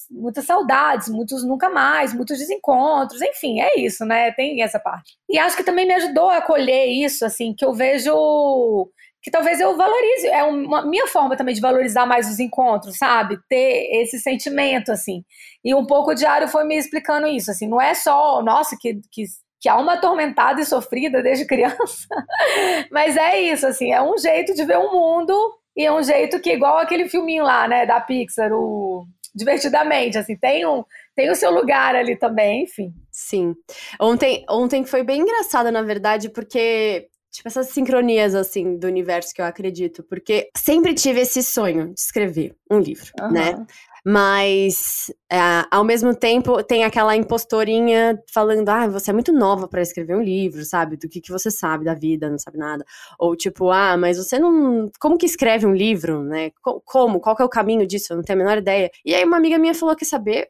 muitas 0.10 0.46
saudades, 0.46 1.10
muitos 1.10 1.44
nunca 1.46 1.70
mais, 1.70 2.14
muitos 2.14 2.38
desencontros, 2.38 3.22
enfim, 3.22 3.60
é 3.60 3.80
isso, 3.80 4.06
né? 4.06 4.32
Tem 4.32 4.62
essa 4.62 4.80
parte. 4.80 5.18
E 5.30 5.38
acho 5.38 5.58
que 5.58 5.64
também 5.64 5.86
me 5.86 5.94
ajudou 5.96 6.30
a 6.30 6.38
acolher 6.38 6.86
isso, 6.86 7.26
assim, 7.26 7.54
que 7.54 7.66
eu 7.66 7.74
vejo 7.74 8.90
que 9.22 9.32
talvez 9.32 9.60
eu 9.60 9.76
valorize, 9.76 10.28
é 10.28 10.44
uma 10.44 10.86
minha 10.86 11.08
forma 11.08 11.36
também 11.36 11.54
de 11.54 11.60
valorizar 11.60 12.06
mais 12.06 12.30
os 12.30 12.40
encontros, 12.40 12.98
sabe? 12.98 13.38
Ter 13.50 13.90
esse 14.02 14.20
sentimento, 14.20 14.90
assim. 14.92 15.24
E 15.66 15.76
um 15.76 15.86
pouco 15.86 16.12
o 16.12 16.16
diário 16.16 16.48
foi 16.48 16.64
me 16.64 16.78
explicando 16.78 17.28
isso, 17.28 17.52
assim, 17.52 17.68
não 17.68 17.82
é 17.82 17.94
só, 17.94 18.42
nossa, 18.42 18.78
que, 18.80 19.02
que 19.12 19.24
que 19.60 19.70
alma 19.70 19.94
atormentada 19.94 20.62
e 20.62 20.66
sofrida 20.66 21.22
desde 21.22 21.46
criança. 21.46 22.08
Mas 22.92 23.18
é 23.18 23.40
isso, 23.40 23.66
assim, 23.66 23.92
é 23.92 24.02
um 24.02 24.18
jeito 24.18 24.54
de 24.54 24.66
ver 24.66 24.78
o 24.78 24.92
mundo 24.92 25.34
e 25.76 25.86
é 25.86 25.92
um 25.92 26.02
jeito 26.02 26.40
que, 26.40 26.54
igual 26.54 26.78
aquele 26.78 27.08
filminho 27.08 27.44
lá, 27.44 27.68
né, 27.68 27.86
da 27.86 28.00
Pixar, 28.00 28.52
o 28.52 29.06
Divertidamente, 29.36 30.18
assim, 30.18 30.36
tem 30.36 30.66
um, 30.66 30.84
tem 31.16 31.30
o 31.30 31.36
seu 31.36 31.52
lugar 31.52 31.96
ali 31.96 32.16
também, 32.16 32.64
enfim. 32.64 32.92
Sim. 33.12 33.54
Ontem, 34.02 34.44
ontem 34.50 34.84
foi 34.84 35.04
bem 35.04 35.22
engraçado, 35.22 35.72
na 35.72 35.84
verdade, 35.84 36.28
porque 36.30 37.08
tipo, 37.32 37.48
essas 37.48 37.68
sincronias, 37.68 38.34
assim, 38.34 38.78
do 38.78 38.88
universo 38.88 39.34
que 39.34 39.42
eu 39.42 39.46
acredito. 39.46 40.04
Porque 40.04 40.50
sempre 40.58 40.94
tive 40.96 41.22
esse 41.22 41.44
sonho 41.44 41.94
de 41.94 42.00
escrever 42.00 42.56
um 42.70 42.80
livro, 42.80 43.12
uhum. 43.22 43.32
né? 43.32 43.66
Mas, 44.10 45.12
é, 45.30 45.38
ao 45.70 45.84
mesmo 45.84 46.16
tempo, 46.16 46.64
tem 46.64 46.86
aquela 46.86 47.14
impostorinha 47.14 48.18
falando: 48.34 48.70
ah, 48.70 48.88
você 48.88 49.12
é 49.12 49.14
muito 49.14 49.34
nova 49.34 49.68
para 49.68 49.82
escrever 49.82 50.16
um 50.16 50.22
livro, 50.22 50.64
sabe? 50.64 50.96
Do 50.96 51.10
que, 51.10 51.20
que 51.20 51.30
você 51.30 51.52
sabe 51.52 51.84
da 51.84 51.94
vida, 51.94 52.30
não 52.30 52.40
sabe 52.40 52.58
nada. 52.58 52.86
Ou 53.20 53.36
tipo, 53.36 53.70
ah, 53.70 53.98
mas 53.98 54.18
você 54.18 54.40
não. 54.40 54.90
Como 54.98 55.18
que 55.18 55.26
escreve 55.26 55.66
um 55.66 55.74
livro, 55.74 56.24
né? 56.24 56.52
Como? 56.86 57.20
Qual 57.20 57.36
que 57.36 57.42
é 57.42 57.46
o 57.46 57.50
caminho 57.50 57.86
disso? 57.86 58.14
Eu 58.14 58.18
não 58.18 58.24
tenho 58.24 58.40
a 58.40 58.44
menor 58.44 58.58
ideia. 58.60 58.90
E 59.04 59.14
aí, 59.14 59.26
uma 59.26 59.36
amiga 59.36 59.58
minha 59.60 59.74
falou: 59.76 59.94
quer 59.94 60.06
saber? 60.06 60.48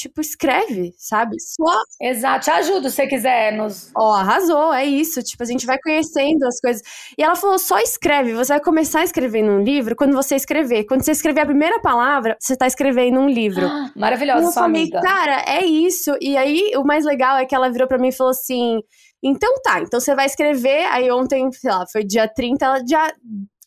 Tipo, 0.00 0.20
escreve, 0.20 0.92
sabe? 0.96 1.36
Só. 1.38 1.82
Exato, 2.00 2.44
te 2.44 2.50
ajudo 2.50 2.88
se 2.88 2.96
você 2.96 3.06
quiser 3.06 3.52
nos. 3.52 3.90
Ó, 3.96 4.10
oh, 4.10 4.14
arrasou, 4.14 4.72
é 4.72 4.84
isso. 4.84 5.22
Tipo, 5.22 5.42
a 5.42 5.46
gente 5.46 5.66
vai 5.66 5.78
conhecendo 5.78 6.44
as 6.46 6.60
coisas. 6.60 6.82
E 7.16 7.22
ela 7.22 7.36
falou: 7.36 7.58
só 7.58 7.78
escreve. 7.78 8.32
Você 8.32 8.52
vai 8.52 8.60
começar 8.60 9.04
escrevendo 9.04 9.50
um 9.50 9.62
livro 9.62 9.94
quando 9.94 10.14
você 10.14 10.36
escrever. 10.36 10.84
Quando 10.84 11.04
você 11.04 11.12
escrever 11.12 11.42
a 11.42 11.46
primeira 11.46 11.80
palavra, 11.80 12.36
você 12.40 12.56
tá 12.56 12.66
escrevendo 12.66 13.20
um 13.20 13.28
livro. 13.28 13.66
Ah, 13.66 13.90
maravilhosa, 13.94 14.44
sua 14.44 14.62
falei, 14.62 14.82
amiga. 14.82 15.00
Cara, 15.00 15.44
é 15.46 15.64
isso. 15.64 16.16
E 16.20 16.36
aí, 16.36 16.72
o 16.76 16.84
mais 16.84 17.04
legal 17.04 17.36
é 17.36 17.44
que 17.44 17.54
ela 17.54 17.70
virou 17.70 17.86
para 17.86 17.98
mim 17.98 18.08
e 18.08 18.12
falou 18.12 18.30
assim. 18.30 18.80
Então 19.22 19.54
tá, 19.62 19.80
então 19.80 20.00
você 20.00 20.14
vai 20.14 20.26
escrever. 20.26 20.84
Aí 20.86 21.10
ontem, 21.10 21.50
sei 21.52 21.70
lá, 21.70 21.84
foi 21.86 22.04
dia 22.04 22.26
30, 22.26 22.64
ela, 22.64 22.82
dia 22.82 23.12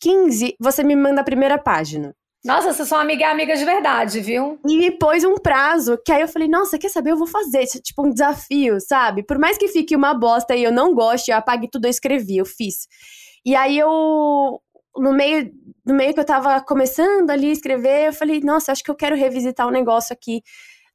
15, 0.00 0.56
você 0.60 0.82
me 0.82 0.96
manda 0.96 1.20
a 1.20 1.24
primeira 1.24 1.58
página. 1.58 2.14
Nossa, 2.44 2.74
vocês 2.74 2.86
são 2.86 2.98
amiga 2.98 3.30
amiga 3.30 3.56
de 3.56 3.64
verdade, 3.64 4.20
viu? 4.20 4.58
E 4.66 4.76
me 4.76 4.90
pôs 4.90 5.24
um 5.24 5.34
prazo, 5.36 5.98
que 6.04 6.12
aí 6.12 6.20
eu 6.20 6.28
falei, 6.28 6.46
nossa, 6.46 6.78
quer 6.78 6.90
saber? 6.90 7.12
Eu 7.12 7.16
vou 7.16 7.26
fazer, 7.26 7.64
tipo, 7.66 8.06
um 8.06 8.10
desafio, 8.10 8.78
sabe? 8.80 9.22
Por 9.22 9.38
mais 9.38 9.56
que 9.56 9.68
fique 9.68 9.96
uma 9.96 10.12
bosta 10.12 10.54
e 10.54 10.62
eu 10.62 10.70
não 10.70 10.94
goste, 10.94 11.30
eu 11.30 11.38
apague 11.38 11.70
tudo, 11.70 11.86
eu 11.86 11.90
escrevi, 11.90 12.36
eu 12.36 12.44
fiz. 12.44 12.86
E 13.46 13.54
aí 13.56 13.78
eu, 13.78 14.60
no 14.94 15.12
meio, 15.14 15.50
no 15.86 15.94
meio 15.94 16.12
que 16.12 16.20
eu 16.20 16.24
tava 16.24 16.60
começando 16.60 17.30
ali 17.30 17.48
a 17.48 17.52
escrever, 17.52 18.08
eu 18.08 18.12
falei, 18.12 18.40
nossa, 18.40 18.72
acho 18.72 18.84
que 18.84 18.90
eu 18.90 18.94
quero 18.94 19.16
revisitar 19.16 19.66
um 19.66 19.72
negócio 19.72 20.12
aqui 20.12 20.42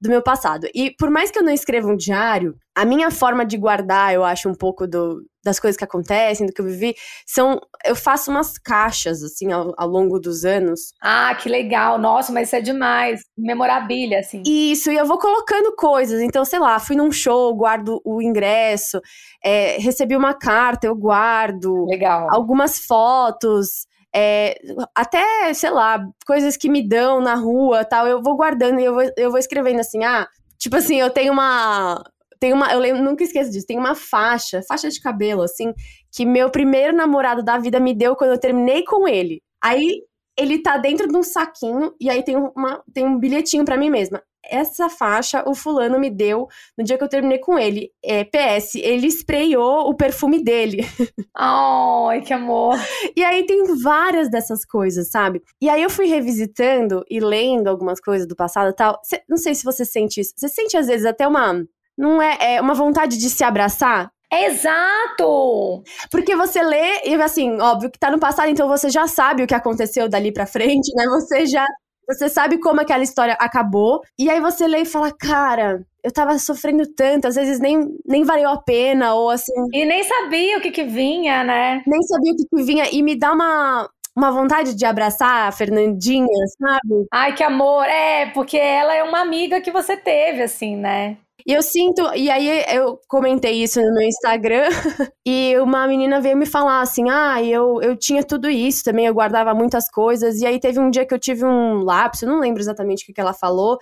do 0.01 0.09
meu 0.09 0.21
passado. 0.21 0.67
E 0.73 0.91
por 0.91 1.09
mais 1.09 1.29
que 1.29 1.39
eu 1.39 1.43
não 1.43 1.51
escreva 1.51 1.87
um 1.87 1.97
diário, 1.97 2.55
a 2.75 2.85
minha 2.85 3.11
forma 3.11 3.45
de 3.45 3.57
guardar, 3.57 4.13
eu 4.13 4.23
acho, 4.23 4.47
um 4.47 4.53
pouco 4.53 4.87
do, 4.87 5.21
das 5.43 5.59
coisas 5.59 5.77
que 5.77 5.83
acontecem, 5.83 6.47
do 6.47 6.53
que 6.53 6.61
eu 6.61 6.65
vivi, 6.65 6.95
são. 7.27 7.59
Eu 7.85 7.95
faço 7.95 8.31
umas 8.31 8.57
caixas, 8.57 9.21
assim, 9.21 9.51
ao, 9.51 9.73
ao, 9.77 9.87
longo 9.87 10.17
dos 10.17 10.45
anos. 10.45 10.93
Ah, 11.01 11.35
que 11.35 11.49
legal! 11.49 11.99
Nossa, 11.99 12.31
mas 12.31 12.47
isso 12.47 12.55
é 12.55 12.61
demais. 12.61 13.21
Memorabilia, 13.37 14.19
assim. 14.19 14.41
Isso, 14.45 14.89
e 14.89 14.95
eu 14.95 15.05
vou 15.05 15.17
colocando 15.17 15.75
coisas. 15.75 16.21
Então, 16.21 16.45
sei 16.45 16.59
lá, 16.59 16.79
fui 16.79 16.95
num 16.95 17.11
show, 17.11 17.53
guardo 17.53 18.01
o 18.05 18.21
ingresso, 18.21 19.01
é, 19.43 19.77
recebi 19.79 20.15
uma 20.15 20.33
carta, 20.33 20.87
eu 20.87 20.95
guardo. 20.95 21.85
Legal. 21.85 22.27
Algumas 22.31 22.79
fotos. 22.79 23.88
É, 24.15 24.59
até, 24.95 25.53
sei 25.53 25.69
lá, 25.69 26.03
coisas 26.25 26.57
que 26.57 26.69
me 26.69 26.87
dão 26.87 27.21
na 27.21 27.35
rua 27.35 27.85
tal, 27.85 28.07
eu 28.07 28.21
vou 28.23 28.35
guardando 28.35 28.79
e 28.79 28.85
eu 28.85 28.93
vou, 28.93 29.03
eu 29.15 29.29
vou 29.29 29.39
escrevendo 29.39 29.79
assim, 29.79 30.03
ah, 30.03 30.27
tipo 30.57 30.75
assim, 30.75 30.99
eu 30.99 31.09
tenho 31.11 31.31
uma 31.31 32.03
tem 32.39 32.53
uma, 32.53 32.71
eu 32.71 32.79
lembro, 32.79 33.03
nunca 33.03 33.23
esqueço 33.23 33.51
disso, 33.51 33.67
tem 33.67 33.77
uma 33.77 33.93
faixa, 33.95 34.61
faixa 34.67 34.89
de 34.89 35.01
cabelo, 35.01 35.41
assim, 35.41 35.73
que 36.11 36.25
meu 36.25 36.49
primeiro 36.49 36.95
namorado 36.95 37.43
da 37.43 37.57
vida 37.57 37.79
me 37.79 37.93
deu 37.93 38.15
quando 38.15 38.31
eu 38.31 38.39
terminei 38.39 38.83
com 38.85 39.07
ele. 39.07 39.41
Aí 39.61 40.03
ele 40.37 40.61
tá 40.61 40.77
dentro 40.77 41.07
de 41.07 41.17
um 41.17 41.23
saquinho 41.23 41.93
e 41.99 42.09
aí 42.09 42.23
tem, 42.23 42.37
uma, 42.37 42.81
tem 42.93 43.05
um 43.05 43.19
bilhetinho 43.19 43.65
para 43.65 43.77
mim 43.77 43.89
mesma. 43.89 44.23
Essa 44.43 44.89
faixa 44.89 45.43
o 45.47 45.53
fulano 45.53 45.99
me 45.99 46.09
deu 46.09 46.47
no 46.77 46.83
dia 46.83 46.97
que 46.97 47.03
eu 47.03 47.09
terminei 47.09 47.39
com 47.39 47.57
ele. 47.57 47.91
É, 48.03 48.23
PS, 48.23 48.75
ele 48.75 49.07
sprayou 49.07 49.89
o 49.89 49.95
perfume 49.95 50.43
dele. 50.43 50.79
Ai, 51.35 52.21
que 52.21 52.33
amor. 52.33 52.77
E 53.15 53.23
aí 53.23 53.45
tem 53.45 53.63
várias 53.81 54.29
dessas 54.29 54.65
coisas, 54.65 55.09
sabe? 55.09 55.41
E 55.61 55.69
aí 55.69 55.81
eu 55.81 55.89
fui 55.89 56.07
revisitando 56.07 57.03
e 57.09 57.19
lendo 57.19 57.67
algumas 57.67 57.99
coisas 57.99 58.27
do 58.27 58.35
passado 58.35 58.69
e 58.71 58.75
tal. 58.75 58.99
Cê, 59.03 59.21
não 59.27 59.37
sei 59.37 59.55
se 59.55 59.63
você 59.63 59.85
sente 59.85 60.21
isso. 60.21 60.33
Você 60.35 60.47
sente 60.47 60.77
às 60.77 60.87
vezes 60.87 61.05
até 61.05 61.27
uma 61.27 61.63
não 61.97 62.21
é, 62.21 62.55
é 62.55 62.61
uma 62.61 62.73
vontade 62.73 63.17
de 63.17 63.29
se 63.29 63.43
abraçar? 63.43 64.09
Exato! 64.31 65.83
Porque 66.11 66.35
você 66.35 66.61
lê 66.63 67.01
e 67.05 67.15
assim, 67.15 67.59
óbvio 67.59 67.89
que 67.91 67.99
tá 67.99 68.11
no 68.11 68.19
passado, 68.19 68.49
então 68.49 68.67
você 68.67 68.89
já 68.89 69.07
sabe 69.07 69.43
o 69.43 69.47
que 69.47 69.55
aconteceu 69.55 70.07
dali 70.07 70.31
para 70.31 70.45
frente, 70.45 70.93
né? 70.95 71.05
Você 71.07 71.45
já 71.47 71.65
você 72.09 72.27
sabe 72.27 72.57
como 72.57 72.81
aquela 72.81 73.03
história 73.03 73.35
acabou. 73.39 74.01
E 74.17 74.29
aí 74.29 74.41
você 74.41 74.67
lê 74.67 74.79
e 74.79 74.85
fala, 74.85 75.11
cara, 75.11 75.85
eu 76.03 76.11
tava 76.11 76.37
sofrendo 76.39 76.83
tanto, 76.95 77.27
às 77.27 77.35
vezes 77.35 77.59
nem, 77.59 77.79
nem 78.05 78.23
valeu 78.23 78.49
a 78.49 78.61
pena, 78.61 79.13
ou 79.13 79.29
assim. 79.29 79.53
E 79.71 79.85
nem 79.85 80.03
sabia 80.03 80.57
o 80.57 80.61
que 80.61 80.71
que 80.71 80.83
vinha, 80.83 81.43
né? 81.43 81.83
Nem 81.85 82.01
sabia 82.01 82.33
o 82.33 82.35
que 82.35 82.45
que 82.47 82.63
vinha. 82.63 82.85
E 82.91 83.03
me 83.03 83.15
dá 83.15 83.31
uma, 83.31 83.87
uma 84.15 84.31
vontade 84.31 84.73
de 84.73 84.85
abraçar 84.85 85.47
a 85.47 85.51
Fernandinha, 85.51 86.27
sabe? 86.59 87.05
Ai, 87.13 87.35
que 87.35 87.43
amor. 87.43 87.85
É, 87.85 88.25
porque 88.27 88.57
ela 88.57 88.95
é 88.95 89.03
uma 89.03 89.21
amiga 89.21 89.61
que 89.61 89.71
você 89.71 89.95
teve, 89.95 90.41
assim, 90.41 90.75
né? 90.75 91.17
E 91.45 91.53
eu 91.53 91.61
sinto, 91.61 92.01
e 92.15 92.29
aí 92.29 92.63
eu 92.75 92.99
comentei 93.07 93.63
isso 93.63 93.81
no 93.81 93.93
meu 93.93 94.07
Instagram, 94.07 94.67
e 95.25 95.57
uma 95.59 95.87
menina 95.87 96.19
veio 96.21 96.37
me 96.37 96.45
falar 96.45 96.81
assim: 96.81 97.09
ah, 97.09 97.41
eu, 97.43 97.81
eu 97.81 97.95
tinha 97.95 98.23
tudo 98.23 98.49
isso 98.49 98.83
também, 98.83 99.05
eu 99.05 99.13
guardava 99.13 99.53
muitas 99.53 99.89
coisas, 99.89 100.39
e 100.41 100.45
aí 100.45 100.59
teve 100.59 100.79
um 100.79 100.89
dia 100.89 101.05
que 101.05 101.13
eu 101.13 101.19
tive 101.19 101.45
um 101.45 101.83
lapso, 101.83 102.25
não 102.25 102.39
lembro 102.39 102.61
exatamente 102.61 103.03
o 103.03 103.05
que, 103.05 103.13
que 103.13 103.21
ela 103.21 103.33
falou, 103.33 103.77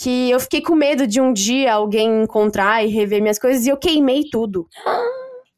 que 0.00 0.30
eu 0.30 0.40
fiquei 0.40 0.60
com 0.62 0.74
medo 0.74 1.06
de 1.06 1.20
um 1.20 1.32
dia 1.32 1.74
alguém 1.74 2.22
encontrar 2.22 2.84
e 2.84 2.88
rever 2.88 3.20
minhas 3.22 3.38
coisas, 3.38 3.66
e 3.66 3.68
eu 3.68 3.76
queimei 3.76 4.24
tudo. 4.30 4.66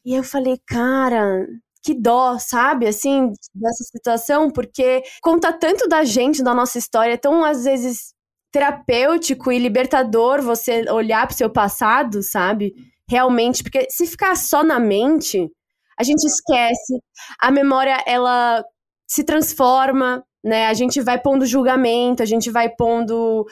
E 0.05 0.15
eu 0.15 0.23
falei, 0.25 0.59
cara, 0.67 1.47
que 1.83 1.95
dó, 1.95 2.39
sabe, 2.39 2.87
assim, 2.87 3.33
dessa 3.55 3.85
situação, 3.85 4.51
porque 4.51 5.03
conta 5.23 5.53
tanto 5.53 5.89
da 5.89 6.05
gente, 6.05 6.43
da 6.43 6.55
nossa 6.55 6.79
história, 6.79 7.17
tão 7.19 7.45
às 7.45 7.65
vezes 7.65 8.15
terapêutico 8.51 9.53
e 9.53 9.59
libertador 9.59 10.43
você 10.43 10.91
olhar 10.91 11.27
para 11.27 11.35
o 11.35 11.37
seu 11.37 11.51
passado, 11.51 12.23
sabe? 12.23 12.75
Realmente, 13.09 13.63
porque 13.63 13.87
se 13.91 14.07
ficar 14.07 14.37
só 14.37 14.63
na 14.63 14.79
mente, 14.79 15.51
a 15.99 16.03
gente 16.03 16.25
esquece. 16.25 17.01
A 17.41 17.51
memória 17.51 18.03
ela 18.07 18.65
se 19.07 19.25
transforma, 19.25 20.25
né? 20.45 20.67
A 20.67 20.75
gente 20.75 21.01
vai 21.01 21.21
pondo 21.21 21.47
julgamento, 21.47 22.23
a 22.23 22.27
gente 22.27 22.51
vai 22.51 22.69
pondo 22.69 23.47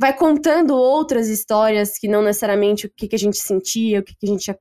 vai 0.00 0.16
contando 0.16 0.76
outras 0.76 1.28
histórias 1.28 1.98
que 1.98 2.06
não 2.06 2.22
necessariamente 2.22 2.86
o 2.86 2.90
que, 2.96 3.08
que 3.08 3.16
a 3.16 3.18
gente 3.18 3.38
sentia, 3.38 3.98
o 3.98 4.04
que, 4.04 4.14
que 4.14 4.26
a 4.26 4.28
gente 4.28 4.54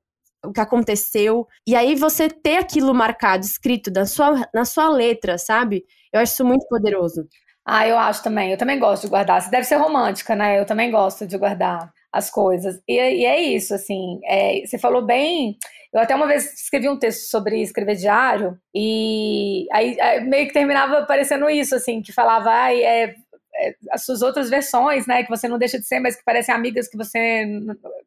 o 0.46 0.52
que 0.52 0.62
aconteceu. 0.62 1.48
E 1.66 1.76
aí 1.76 1.96
você 1.96 2.30
ter 2.30 2.58
aquilo 2.58 2.94
marcado, 2.94 3.46
escrito 3.46 3.92
na 3.92 4.06
sua, 4.06 4.48
na 4.54 4.66
sua 4.66 4.90
letra, 4.90 5.38
sabe? 5.38 5.84
Eu 6.14 6.22
acho 6.22 6.34
isso 6.34 6.46
muito 6.46 6.66
poderoso. 6.68 7.28
Ah, 7.70 7.86
eu 7.86 7.98
acho 7.98 8.24
também. 8.24 8.52
Eu 8.52 8.58
também 8.58 8.80
gosto 8.80 9.04
de 9.04 9.10
guardar. 9.10 9.42
Você 9.42 9.50
deve 9.52 9.66
ser 9.66 9.76
romântica, 9.76 10.36
né? 10.36 10.58
Eu 10.58 10.66
também 10.66 10.90
gosto 10.90 11.28
de 11.28 11.38
guardar 11.38 11.92
as 12.14 12.30
coisas. 12.30 12.82
E, 12.88 12.94
e 12.94 13.26
é 13.26 13.42
isso, 13.42 13.74
assim. 13.76 14.20
É, 14.26 14.62
você 14.66 14.78
falou 14.78 15.02
bem. 15.06 15.58
Eu 15.94 16.00
até 16.00 16.16
uma 16.16 16.28
vez 16.28 16.46
escrevi 16.54 16.88
um 16.88 16.98
texto 16.98 17.30
sobre 17.30 17.62
escrever 17.62 17.96
diário, 17.96 18.58
e 18.76 19.68
aí, 19.72 20.00
aí 20.02 20.20
meio 20.22 20.46
que 20.48 20.54
terminava 20.54 21.06
parecendo 21.06 21.50
isso, 21.50 21.76
assim, 21.76 22.02
que 22.02 22.12
falava, 22.14 22.52
ai, 22.52 22.84
é, 22.84 23.16
é, 23.56 23.76
as 23.92 24.06
suas 24.06 24.22
outras 24.22 24.50
versões, 24.50 25.08
né, 25.08 25.24
que 25.24 25.30
você 25.30 25.48
não 25.48 25.58
deixa 25.58 25.80
de 25.80 25.88
ser, 25.88 26.00
mas 26.00 26.16
que 26.16 26.24
parecem 26.26 26.54
amigas 26.54 26.90
que 26.90 26.98
você 26.98 27.46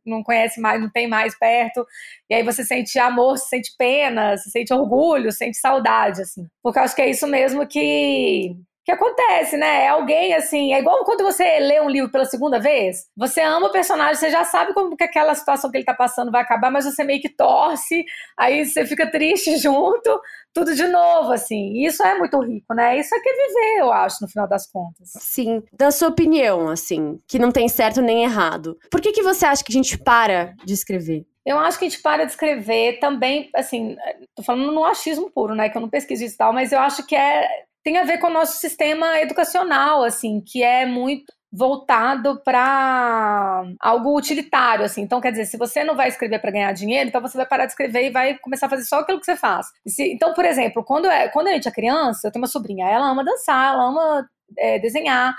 não 0.05 0.23
conhece 0.23 0.61
mais, 0.61 0.81
não 0.81 0.91
tem 0.91 1.09
mais 1.09 1.37
perto, 1.39 1.87
e 2.29 2.35
aí 2.35 2.43
você 2.45 2.65
sente 2.65 2.99
amor, 2.99 3.39
você 3.39 3.49
sente 3.49 3.73
pena, 3.79 4.37
você 4.37 4.51
sente 4.51 4.73
orgulho, 4.75 5.33
sente 5.33 5.57
saudade, 5.57 6.23
assim, 6.23 6.47
porque 6.63 6.79
eu 6.79 6.83
acho 6.85 6.95
que 6.95 7.03
é 7.03 7.11
isso 7.11 7.27
mesmo 7.27 7.67
que 7.67 8.55
que 8.85 8.93
acontece, 8.93 9.57
né? 9.57 9.85
É 9.85 9.89
alguém 9.89 10.35
assim, 10.35 10.73
é 10.73 10.79
igual 10.79 11.05
quando 11.05 11.23
você 11.23 11.59
lê 11.61 11.81
um 11.81 11.89
livro 11.89 12.11
pela 12.11 12.25
segunda 12.25 12.59
vez, 12.59 13.07
você 13.17 13.41
ama 13.41 13.69
o 13.69 13.73
personagem, 13.73 14.15
você 14.15 14.31
já 14.31 14.45
sabe 14.45 14.73
como 14.73 14.97
que 14.97 15.05
aquela 15.05 15.35
situação 15.35 15.71
que 15.71 15.77
ele 15.77 15.85
tá 15.85 15.95
passando 15.95 16.33
vai 16.33 16.43
acabar, 16.43 16.71
mas 16.71 16.85
você 16.85 17.05
meio 17.05 17.21
que 17.21 17.29
torce, 17.29 18.05
aí 18.39 18.65
você 18.65 18.87
fica 18.87 19.11
triste 19.11 19.57
junto, 19.59 20.21
tudo 20.53 20.75
de 20.75 20.87
novo, 20.89 21.33
assim. 21.33 21.73
E 21.75 21.87
isso 21.87 22.03
é 22.03 22.19
muito 22.19 22.41
rico, 22.41 22.75
né? 22.75 22.99
Isso 22.99 23.15
é 23.15 23.21
que 23.21 23.29
é 23.29 23.33
viver, 23.33 23.81
eu 23.81 23.93
acho, 23.93 24.19
no 24.23 24.29
final 24.29 24.49
das 24.49 24.67
contas. 24.71 25.11
Sim. 25.19 25.63
Da 25.73 25.91
sua 25.91 26.09
opinião, 26.09 26.69
assim, 26.69 27.21
que 27.29 27.39
não 27.39 27.53
tem 27.53 27.69
certo 27.69 28.01
nem 28.01 28.25
errado. 28.25 28.79
Por 28.91 29.01
que 29.01 29.13
que 29.13 29.23
você 29.23 29.45
acha 29.47 29.63
que 29.63 29.73
a 29.73 29.77
gente 29.77 29.99
para 29.99 30.55
de 30.65 30.73
escrever? 30.73 31.25
Eu 31.45 31.59
acho 31.59 31.79
que 31.79 31.87
a 31.87 31.89
gente 31.89 32.03
para 32.03 32.25
de 32.25 32.33
escrever 32.33 32.99
também, 33.01 33.51
assim, 33.55 33.97
tô 34.35 34.43
falando 34.43 34.73
no 34.73 34.85
achismo 34.85 35.31
puro, 35.31 35.55
né? 35.55 35.69
Que 35.69 35.77
eu 35.77 35.83
não 35.83 35.89
pesquiso 35.89 36.25
isso 36.25 36.35
e 36.35 36.39
tal, 36.39 36.53
mas 36.53 36.71
eu 36.73 36.79
acho 36.79 37.07
que 37.07 37.17
é 37.17 37.49
tem 37.83 37.99
a 37.99 38.05
ver 38.05 38.19
com 38.19 38.27
o 38.27 38.33
nosso 38.33 38.59
sistema 38.59 39.21
educacional, 39.21 40.05
assim, 40.05 40.41
que 40.41 40.63
é 40.63 40.87
muito 40.87 41.33
voltado 41.53 42.41
para 42.45 43.65
algo 43.81 44.17
utilitário, 44.17 44.85
assim. 44.85 45.03
Então, 45.03 45.21
quer 45.21 45.33
dizer, 45.33 45.47
se 45.47 45.57
você 45.57 45.83
não 45.83 45.97
vai 45.97 46.09
escrever 46.09 46.39
para 46.39 46.51
ganhar 46.51 46.73
dinheiro, 46.73 47.09
então 47.09 47.21
você 47.21 47.37
vai 47.37 47.47
parar 47.47 47.67
de 47.67 47.73
escrever 47.73 48.07
e 48.07 48.11
vai 48.11 48.39
começar 48.39 48.67
a 48.67 48.71
fazer 48.71 48.85
só 48.85 49.01
aquilo 49.01 49.19
que 49.19 49.27
você 49.27 49.37
faz. 49.37 49.67
Se, 49.87 50.13
então, 50.13 50.33
por 50.33 50.45
exemplo, 50.45 50.85
quando, 50.85 51.07
é, 51.07 51.29
quando 51.29 51.49
a 51.49 51.53
gente 51.53 51.67
é 51.69 51.73
criança, 51.73 52.29
eu 52.29 52.33
tenho 52.33 52.43
uma 52.43 52.49
sobrinha, 52.49 52.87
ela 52.89 53.11
ama 53.11 53.25
dançar, 53.25 53.75
ela 53.75 53.89
ama 53.89 54.29
é, 54.59 54.79
desenhar, 54.79 55.35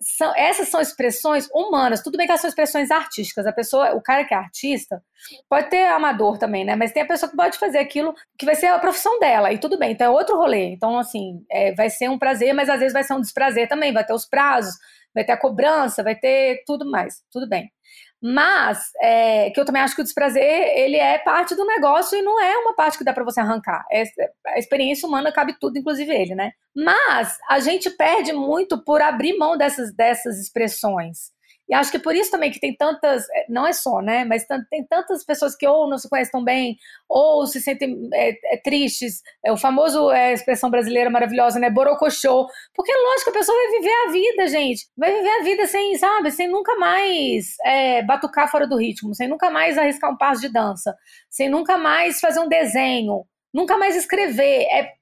são, 0.00 0.32
essas 0.36 0.68
são 0.68 0.80
expressões 0.80 1.48
humanas. 1.52 2.02
Tudo 2.02 2.16
bem 2.16 2.26
que 2.26 2.30
elas 2.30 2.40
são 2.40 2.48
expressões 2.48 2.90
artísticas. 2.90 3.46
A 3.46 3.52
pessoa, 3.52 3.94
o 3.94 4.02
cara 4.02 4.24
que 4.24 4.34
é 4.34 4.36
artista, 4.36 5.02
pode 5.48 5.70
ter 5.70 5.86
amador 5.86 6.38
também, 6.38 6.64
né? 6.64 6.76
Mas 6.76 6.92
tem 6.92 7.02
a 7.02 7.06
pessoa 7.06 7.30
que 7.30 7.36
pode 7.36 7.58
fazer 7.58 7.78
aquilo 7.78 8.14
que 8.38 8.46
vai 8.46 8.54
ser 8.54 8.66
a 8.66 8.78
profissão 8.78 9.18
dela. 9.18 9.52
E 9.52 9.58
tudo 9.58 9.78
bem, 9.78 9.92
então 9.92 10.06
é 10.06 10.10
outro 10.10 10.36
rolê. 10.36 10.66
Então, 10.66 10.98
assim, 10.98 11.44
é, 11.50 11.74
vai 11.74 11.90
ser 11.90 12.08
um 12.08 12.18
prazer, 12.18 12.54
mas 12.54 12.68
às 12.68 12.78
vezes 12.78 12.92
vai 12.92 13.04
ser 13.04 13.14
um 13.14 13.20
desprazer 13.20 13.68
também. 13.68 13.92
Vai 13.92 14.04
ter 14.04 14.12
os 14.12 14.26
prazos, 14.26 14.74
vai 15.14 15.24
ter 15.24 15.32
a 15.32 15.36
cobrança, 15.36 16.02
vai 16.02 16.14
ter 16.14 16.62
tudo 16.66 16.88
mais. 16.90 17.22
Tudo 17.30 17.48
bem. 17.48 17.70
Mas, 18.20 18.90
é, 19.00 19.50
que 19.50 19.60
eu 19.60 19.64
também 19.64 19.80
acho 19.80 19.94
que 19.94 20.00
o 20.00 20.04
desprazer, 20.04 20.42
ele 20.42 20.96
é 20.96 21.18
parte 21.18 21.54
do 21.54 21.64
negócio 21.64 22.18
e 22.18 22.22
não 22.22 22.40
é 22.42 22.56
uma 22.58 22.74
parte 22.74 22.98
que 22.98 23.04
dá 23.04 23.12
para 23.12 23.24
você 23.24 23.40
arrancar. 23.40 23.84
É, 23.92 24.02
a 24.46 24.58
experiência 24.58 25.06
humana 25.06 25.32
cabe 25.32 25.56
tudo, 25.58 25.78
inclusive 25.78 26.12
ele, 26.12 26.34
né? 26.34 26.50
Mas 26.74 27.36
a 27.48 27.60
gente 27.60 27.88
perde 27.90 28.32
muito 28.32 28.82
por 28.84 29.00
abrir 29.00 29.36
mão 29.38 29.56
dessas, 29.56 29.94
dessas 29.94 30.38
expressões. 30.40 31.30
E 31.68 31.74
acho 31.74 31.90
que 31.90 31.98
por 31.98 32.14
isso 32.14 32.30
também 32.30 32.50
que 32.50 32.58
tem 32.58 32.74
tantas, 32.74 33.28
é, 33.30 33.46
não 33.48 33.66
é 33.66 33.72
só, 33.72 34.00
né? 34.00 34.24
Mas 34.24 34.46
tem 34.70 34.84
tantas 34.84 35.24
pessoas 35.24 35.54
que 35.54 35.66
ou 35.66 35.88
não 35.88 35.98
se 35.98 36.08
conhecem 36.08 36.32
tão 36.32 36.42
bem, 36.42 36.76
ou 37.08 37.46
se 37.46 37.60
sentem 37.60 38.08
é, 38.14 38.54
é, 38.54 38.56
tristes. 38.56 39.22
É, 39.44 39.52
o 39.52 39.56
famoso 39.56 40.10
é, 40.10 40.32
expressão 40.32 40.70
brasileira 40.70 41.10
maravilhosa, 41.10 41.58
né? 41.58 41.68
Borocochô. 41.68 42.46
Porque, 42.74 42.92
lógico, 42.92 43.30
a 43.30 43.34
pessoa 43.34 43.56
vai 43.56 43.78
viver 43.78 43.94
a 44.06 44.10
vida, 44.10 44.46
gente. 44.48 44.86
Vai 44.96 45.12
viver 45.12 45.30
a 45.30 45.42
vida 45.42 45.66
sem, 45.66 45.96
sabe? 45.98 46.30
Sem 46.30 46.48
nunca 46.48 46.74
mais 46.76 47.56
é, 47.64 48.02
batucar 48.02 48.50
fora 48.50 48.66
do 48.66 48.78
ritmo, 48.78 49.14
sem 49.14 49.28
nunca 49.28 49.50
mais 49.50 49.76
arriscar 49.76 50.10
um 50.10 50.16
passo 50.16 50.40
de 50.40 50.48
dança, 50.50 50.96
sem 51.28 51.48
nunca 51.48 51.76
mais 51.76 52.18
fazer 52.20 52.40
um 52.40 52.48
desenho, 52.48 53.24
nunca 53.52 53.76
mais 53.76 53.94
escrever. 53.94 54.66
É 54.70 54.78
é, 54.78 54.92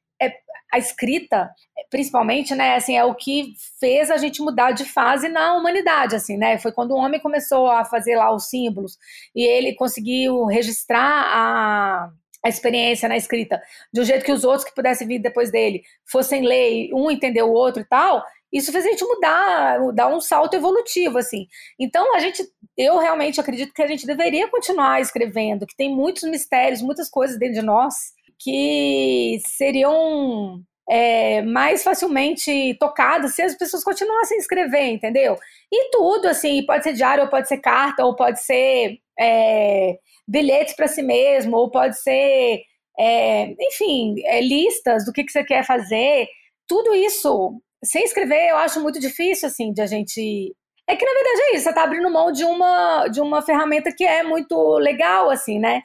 a 0.77 0.79
escrita, 0.79 1.51
principalmente, 1.91 2.55
né, 2.55 2.75
assim, 2.75 2.97
é 2.97 3.05
o 3.05 3.15
que 3.15 3.55
fez 3.81 4.11
a 4.11 4.19
gente 4.19 4.43
mudar 4.43 4.73
de 4.73 4.85
fase 4.85 5.29
na 5.29 5.57
humanidade, 5.57 6.15
assim, 6.15 6.37
né? 6.37 6.59
Foi 6.59 6.71
quando 6.71 6.91
o 6.91 6.97
homem 6.97 7.19
começou 7.19 7.67
a 7.67 7.85
fazer 7.85 8.15
lá 8.17 8.33
os 8.35 8.51
símbolos 8.51 8.99
e 9.35 9.43
ele 9.43 9.75
conseguiu 9.75 10.45
registrar 10.45 11.01
a, 11.01 12.11
a 12.45 12.49
experiência 12.49 13.09
na 13.09 13.17
escrita 13.17 13.61
de 13.93 14.01
um 14.03 14.05
jeito 14.05 14.25
que 14.25 14.33
os 14.33 14.45
outros 14.45 14.65
que 14.65 14.75
pudessem 14.75 15.09
vir 15.09 15.19
depois 15.19 15.51
dele 15.51 15.83
fossem 16.05 16.43
ler, 16.43 16.91
um 16.93 17.11
entender 17.11 17.43
o 17.43 17.53
outro 17.53 17.81
e 17.81 17.87
tal. 17.87 18.23
Isso 18.53 18.71
fez 18.71 18.85
a 18.85 18.91
gente 18.91 19.05
mudar, 19.05 19.79
dar 19.95 20.09
um 20.09 20.21
salto 20.21 20.55
evolutivo, 20.55 21.19
assim. 21.19 21.47
Então, 21.81 22.15
a 22.15 22.21
gente, 22.21 22.47
eu 22.77 22.99
realmente 22.99 23.41
acredito 23.41 23.73
que 23.73 23.83
a 23.83 23.87
gente 23.87 24.07
deveria 24.07 24.49
continuar 24.49 25.01
escrevendo, 25.01 25.67
que 25.67 25.77
tem 25.77 25.95
muitos 25.95 26.23
mistérios, 26.25 26.83
muitas 26.83 27.09
coisas 27.09 27.39
dentro 27.39 27.61
de 27.61 27.63
nós 27.63 28.16
que 28.39 29.41
seriam 29.47 30.63
é, 30.89 31.43
mais 31.43 31.83
facilmente 31.83 32.77
tocados 32.79 33.35
se 33.35 33.43
as 33.43 33.57
pessoas 33.57 33.83
continuassem 33.83 34.37
a 34.37 34.41
escrever, 34.41 34.89
entendeu? 34.93 35.37
E 35.73 35.91
tudo, 35.91 36.29
assim, 36.29 36.65
pode 36.65 36.85
ser 36.85 36.93
diário, 36.93 37.25
ou 37.25 37.31
pode 37.31 37.49
ser 37.49 37.59
carta, 37.59 38.05
ou 38.05 38.15
pode 38.15 38.41
ser 38.43 38.99
é, 39.19 39.99
bilhetes 40.29 40.75
para 40.77 40.89
si 40.89 41.03
mesmo, 41.03 41.57
ou 41.57 41.71
pode 41.71 42.01
ser, 42.01 42.63
é, 42.99 43.55
enfim, 43.61 44.15
é, 44.27 44.41
listas 44.41 45.05
do 45.05 45.13
que, 45.13 45.25
que 45.25 45.33
você 45.33 45.45
quer 45.45 45.65
fazer. 45.65 46.29
Tudo 46.69 46.95
isso, 46.95 47.61
sem 47.85 48.05
escrever, 48.05 48.51
eu 48.51 48.57
acho 48.57 48.81
muito 48.83 49.01
difícil, 49.01 49.49
assim, 49.49 49.73
de 49.73 49.83
a 49.83 49.87
gente. 49.87 50.55
É 50.89 50.95
que, 50.95 51.05
na 51.05 51.13
verdade, 51.13 51.41
é 51.41 51.55
isso, 51.57 51.65
você 51.65 51.71
está 51.71 51.83
abrindo 51.83 52.11
mão 52.11 52.31
de 52.31 52.45
uma, 52.45 53.09
de 53.09 53.21
uma 53.21 53.43
ferramenta 53.43 53.93
que 53.93 54.05
é 54.05 54.23
muito 54.23 54.79
legal, 54.79 55.31
assim, 55.31 55.59
né? 55.59 55.83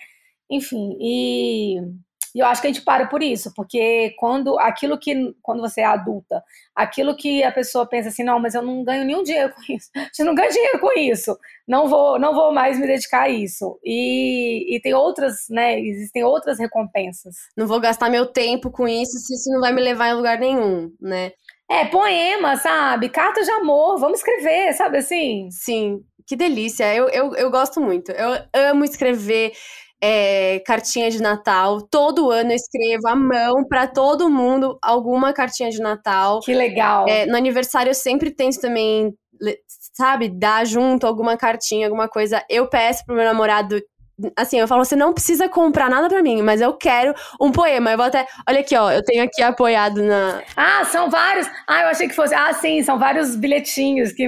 Enfim, 0.49 0.95
e 1.01 1.77
E 2.35 2.39
eu 2.39 2.45
acho 2.45 2.61
que 2.61 2.67
a 2.67 2.71
gente 2.71 2.83
para 2.83 3.07
por 3.07 3.21
isso, 3.21 3.53
porque 3.55 4.13
quando 4.17 4.57
aquilo 4.59 4.97
que 4.97 5.35
quando 5.41 5.61
você 5.61 5.81
é 5.81 5.85
adulta, 5.85 6.43
aquilo 6.75 7.15
que 7.15 7.43
a 7.43 7.51
pessoa 7.51 7.85
pensa 7.85 8.09
assim, 8.09 8.23
não, 8.23 8.39
mas 8.39 8.55
eu 8.55 8.61
não 8.61 8.83
ganho 8.83 9.03
nenhum 9.05 9.23
dinheiro 9.23 9.53
com 9.53 9.73
isso. 9.73 9.89
Você 10.11 10.23
não 10.23 10.35
ganha 10.35 10.49
dinheiro 10.49 10.79
com 10.79 10.91
isso. 10.97 11.37
Não 11.67 11.87
vou, 11.87 12.19
não 12.19 12.33
vou 12.33 12.53
mais 12.53 12.77
me 12.79 12.87
dedicar 12.87 13.23
a 13.23 13.29
isso. 13.29 13.79
E, 13.83 14.75
e 14.75 14.79
tem 14.81 14.93
outras, 14.93 15.45
né? 15.49 15.79
Existem 15.79 16.23
outras 16.23 16.59
recompensas. 16.59 17.35
Não 17.55 17.67
vou 17.67 17.79
gastar 17.79 18.09
meu 18.09 18.25
tempo 18.25 18.71
com 18.71 18.87
isso 18.87 19.17
se 19.19 19.33
isso 19.33 19.49
não 19.51 19.61
vai 19.61 19.71
me 19.71 19.81
levar 19.81 20.09
em 20.09 20.15
lugar 20.15 20.37
nenhum, 20.39 20.91
né? 20.99 21.31
É, 21.69 21.85
poema, 21.85 22.57
sabe? 22.57 23.07
Carta 23.07 23.41
de 23.41 23.51
amor, 23.51 23.97
vamos 23.97 24.19
escrever, 24.19 24.73
sabe 24.73 24.97
assim? 24.97 25.49
Sim, 25.51 26.03
que 26.27 26.35
delícia. 26.35 26.93
Eu, 26.93 27.07
eu, 27.09 27.33
eu 27.35 27.49
gosto 27.49 27.79
muito. 27.79 28.11
Eu 28.11 28.43
amo 28.53 28.83
escrever 28.83 29.53
é, 30.01 30.59
cartinha 30.65 31.11
de 31.11 31.21
Natal. 31.21 31.81
Todo 31.81 32.31
ano 32.31 32.51
eu 32.51 32.55
escrevo 32.55 33.07
à 33.07 33.15
mão 33.15 33.63
para 33.67 33.85
todo 33.87 34.29
mundo 34.29 34.77
alguma 34.81 35.31
cartinha 35.31 35.69
de 35.69 35.79
Natal. 35.79 36.39
Que 36.39 36.53
legal. 36.53 37.05
É, 37.07 37.25
no 37.27 37.37
aniversário 37.37 37.91
eu 37.91 37.95
sempre 37.95 38.31
tento 38.31 38.59
também, 38.59 39.13
sabe, 39.95 40.27
dar 40.27 40.65
junto 40.65 41.05
alguma 41.05 41.37
cartinha, 41.37 41.85
alguma 41.85 42.09
coisa. 42.09 42.43
Eu 42.49 42.67
peço 42.67 43.05
pro 43.05 43.15
meu 43.15 43.25
namorado. 43.25 43.79
Assim, 44.35 44.59
eu 44.59 44.67
falo, 44.67 44.85
você 44.85 44.95
não 44.95 45.13
precisa 45.13 45.49
comprar 45.49 45.89
nada 45.89 46.07
para 46.07 46.21
mim, 46.21 46.43
mas 46.43 46.61
eu 46.61 46.73
quero 46.73 47.13
um 47.39 47.51
poema. 47.51 47.91
Eu 47.91 47.97
vou 47.97 48.05
até. 48.05 48.27
Olha 48.47 48.59
aqui, 48.59 48.75
ó, 48.75 48.91
eu 48.91 49.03
tenho 49.03 49.23
aqui 49.23 49.41
apoiado 49.41 50.01
na. 50.01 50.41
Ah, 50.55 50.83
são 50.85 51.09
vários. 51.09 51.47
Ah, 51.67 51.83
eu 51.83 51.87
achei 51.87 52.07
que 52.07 52.15
fosse. 52.15 52.33
Ah, 52.33 52.53
sim, 52.53 52.81
são 52.83 52.97
vários 52.97 53.35
bilhetinhos 53.35 54.11
que. 54.11 54.27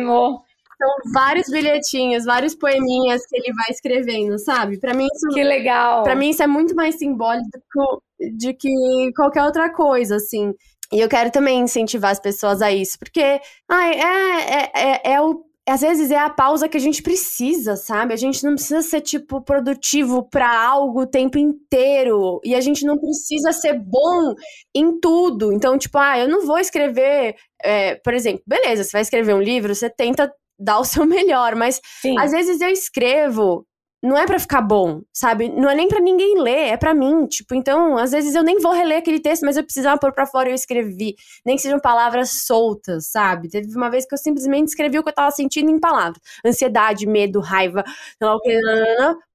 São 0.83 1.11
vários 1.13 1.47
bilhetinhos, 1.49 2.25
vários 2.25 2.53
poeminhas 2.53 3.25
que 3.25 3.37
ele 3.37 3.53
vai 3.53 3.67
escrevendo, 3.69 4.37
sabe? 4.37 4.77
Para 4.79 4.93
mim 4.93 5.07
isso 5.13 5.27
Que 5.33 5.43
legal. 5.43 6.03
Para 6.03 6.15
mim 6.15 6.29
isso 6.29 6.43
é 6.43 6.47
muito 6.47 6.75
mais 6.75 6.95
simbólico 6.95 8.03
de 8.35 8.53
que 8.53 9.11
qualquer 9.15 9.43
outra 9.43 9.71
coisa, 9.71 10.17
assim. 10.17 10.53
E 10.91 10.99
eu 10.99 11.07
quero 11.07 11.31
também 11.31 11.61
incentivar 11.61 12.11
as 12.11 12.19
pessoas 12.19 12.61
a 12.61 12.71
isso, 12.71 12.99
porque 12.99 13.39
ai, 13.69 13.93
é, 13.93 14.55
é, 14.55 14.71
é, 14.75 15.13
é 15.13 15.21
o 15.21 15.43
às 15.67 15.79
vezes 15.79 16.11
é 16.11 16.17
a 16.17 16.29
pausa 16.29 16.67
que 16.67 16.75
a 16.75 16.79
gente 16.79 17.01
precisa, 17.01 17.77
sabe? 17.77 18.13
A 18.13 18.17
gente 18.17 18.43
não 18.43 18.55
precisa 18.55 18.81
ser, 18.81 18.99
tipo, 18.99 19.41
produtivo 19.41 20.21
para 20.29 20.61
algo 20.61 21.03
o 21.03 21.07
tempo 21.07 21.37
inteiro. 21.37 22.41
E 22.43 22.53
a 22.53 22.59
gente 22.59 22.85
não 22.85 22.97
precisa 22.97 23.53
ser 23.53 23.79
bom 23.79 24.35
em 24.75 24.99
tudo. 24.99 25.53
Então, 25.53 25.77
tipo, 25.77 25.97
ah, 25.97 26.19
eu 26.19 26.27
não 26.27 26.45
vou 26.45 26.59
escrever. 26.59 27.35
É, 27.63 27.95
por 27.95 28.13
exemplo, 28.13 28.43
beleza, 28.45 28.83
você 28.83 28.91
vai 28.91 29.01
escrever 29.03 29.33
um 29.33 29.41
livro, 29.41 29.73
você 29.73 29.89
tenta 29.89 30.29
dar 30.63 30.79
o 30.79 30.85
seu 30.85 31.05
melhor, 31.05 31.55
mas 31.55 31.79
Sim. 32.01 32.17
às 32.17 32.31
vezes 32.31 32.61
eu 32.61 32.69
escrevo 32.69 33.65
não 34.03 34.17
é 34.17 34.27
para 34.27 34.37
ficar 34.37 34.61
bom, 34.61 35.01
sabe? 35.13 35.47
Não 35.47 35.69
é 35.69 35.75
nem 35.75 35.87
para 35.87 36.01
ninguém 36.01 36.37
ler, 36.37 36.73
é 36.73 36.77
para 36.77 36.93
mim, 36.93 37.25
tipo, 37.25 37.55
então, 37.55 37.97
às 37.97 38.11
vezes 38.11 38.35
eu 38.35 38.43
nem 38.43 38.59
vou 38.59 38.73
reler 38.73 38.97
aquele 38.97 39.19
texto, 39.19 39.43
mas 39.43 39.55
eu 39.55 39.63
precisava 39.63 39.97
pôr 39.97 40.11
para 40.11 40.25
fora 40.25 40.49
e 40.49 40.51
eu 40.51 40.55
escrevi, 40.55 41.15
nem 41.45 41.55
que 41.55 41.61
sejam 41.61 41.79
palavras 41.79 42.43
soltas, 42.45 43.09
sabe? 43.09 43.47
Teve 43.47 43.73
uma 43.77 43.89
vez 43.89 44.05
que 44.05 44.13
eu 44.13 44.17
simplesmente 44.17 44.67
escrevi 44.67 44.99
o 44.99 45.03
que 45.03 45.09
eu 45.09 45.13
tava 45.15 45.31
sentindo 45.31 45.71
em 45.71 45.79
palavras, 45.79 46.21
ansiedade, 46.45 47.07
medo, 47.07 47.39
raiva, 47.39 47.81
sei 47.87 48.27
lá 48.27 48.35
o 48.35 48.41
que, 48.41 48.59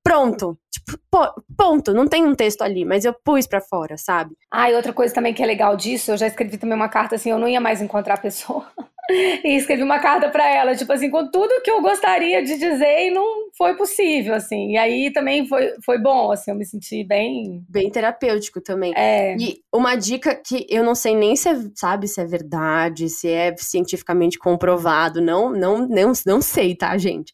pronto. 0.02 0.58
Tipo, 0.70 0.98
ponto, 1.56 1.94
não 1.94 2.06
tem 2.06 2.26
um 2.26 2.34
texto 2.34 2.60
ali, 2.60 2.84
mas 2.84 3.06
eu 3.06 3.14
pus 3.24 3.46
para 3.46 3.62
fora, 3.62 3.96
sabe? 3.96 4.36
Ah, 4.50 4.70
e 4.70 4.74
outra 4.74 4.92
coisa 4.92 5.14
também 5.14 5.32
que 5.32 5.42
é 5.42 5.46
legal 5.46 5.76
disso, 5.76 6.10
eu 6.10 6.16
já 6.18 6.26
escrevi 6.26 6.58
também 6.58 6.76
uma 6.76 6.90
carta 6.90 7.14
assim, 7.14 7.30
eu 7.30 7.38
não 7.38 7.48
ia 7.48 7.60
mais 7.60 7.80
encontrar 7.80 8.14
a 8.14 8.18
pessoa. 8.18 8.66
e 9.10 9.56
escrevi 9.56 9.82
uma 9.82 9.98
carta 9.98 10.28
para 10.28 10.46
ela, 10.48 10.76
tipo 10.76 10.92
assim, 10.92 11.10
com 11.10 11.30
tudo 11.30 11.62
que 11.62 11.70
eu 11.70 11.80
gostaria 11.80 12.42
de 12.42 12.58
dizer 12.58 13.06
e 13.06 13.10
não 13.10 13.48
foi 13.56 13.76
possível, 13.76 14.34
assim. 14.34 14.72
E 14.72 14.76
aí 14.76 15.12
também 15.12 15.46
foi, 15.46 15.72
foi 15.84 15.98
bom, 15.98 16.30
assim, 16.30 16.50
eu 16.50 16.56
me 16.56 16.64
senti 16.64 17.02
bem. 17.04 17.64
Bem 17.68 17.90
terapêutico 17.90 18.60
também. 18.60 18.92
É. 18.94 19.34
E 19.36 19.60
uma 19.72 19.94
dica 19.94 20.34
que 20.34 20.66
eu 20.68 20.84
não 20.84 20.94
sei 20.94 21.14
nem 21.14 21.34
se 21.36 21.48
é, 21.48 21.56
sabe, 21.74 22.06
se 22.06 22.20
é 22.20 22.24
verdade, 22.26 23.08
se 23.08 23.28
é 23.28 23.54
cientificamente 23.56 24.38
comprovado, 24.38 25.22
não, 25.22 25.50
não, 25.50 25.88
não, 25.88 26.12
não 26.26 26.42
sei, 26.42 26.74
tá, 26.76 26.96
gente? 26.98 27.32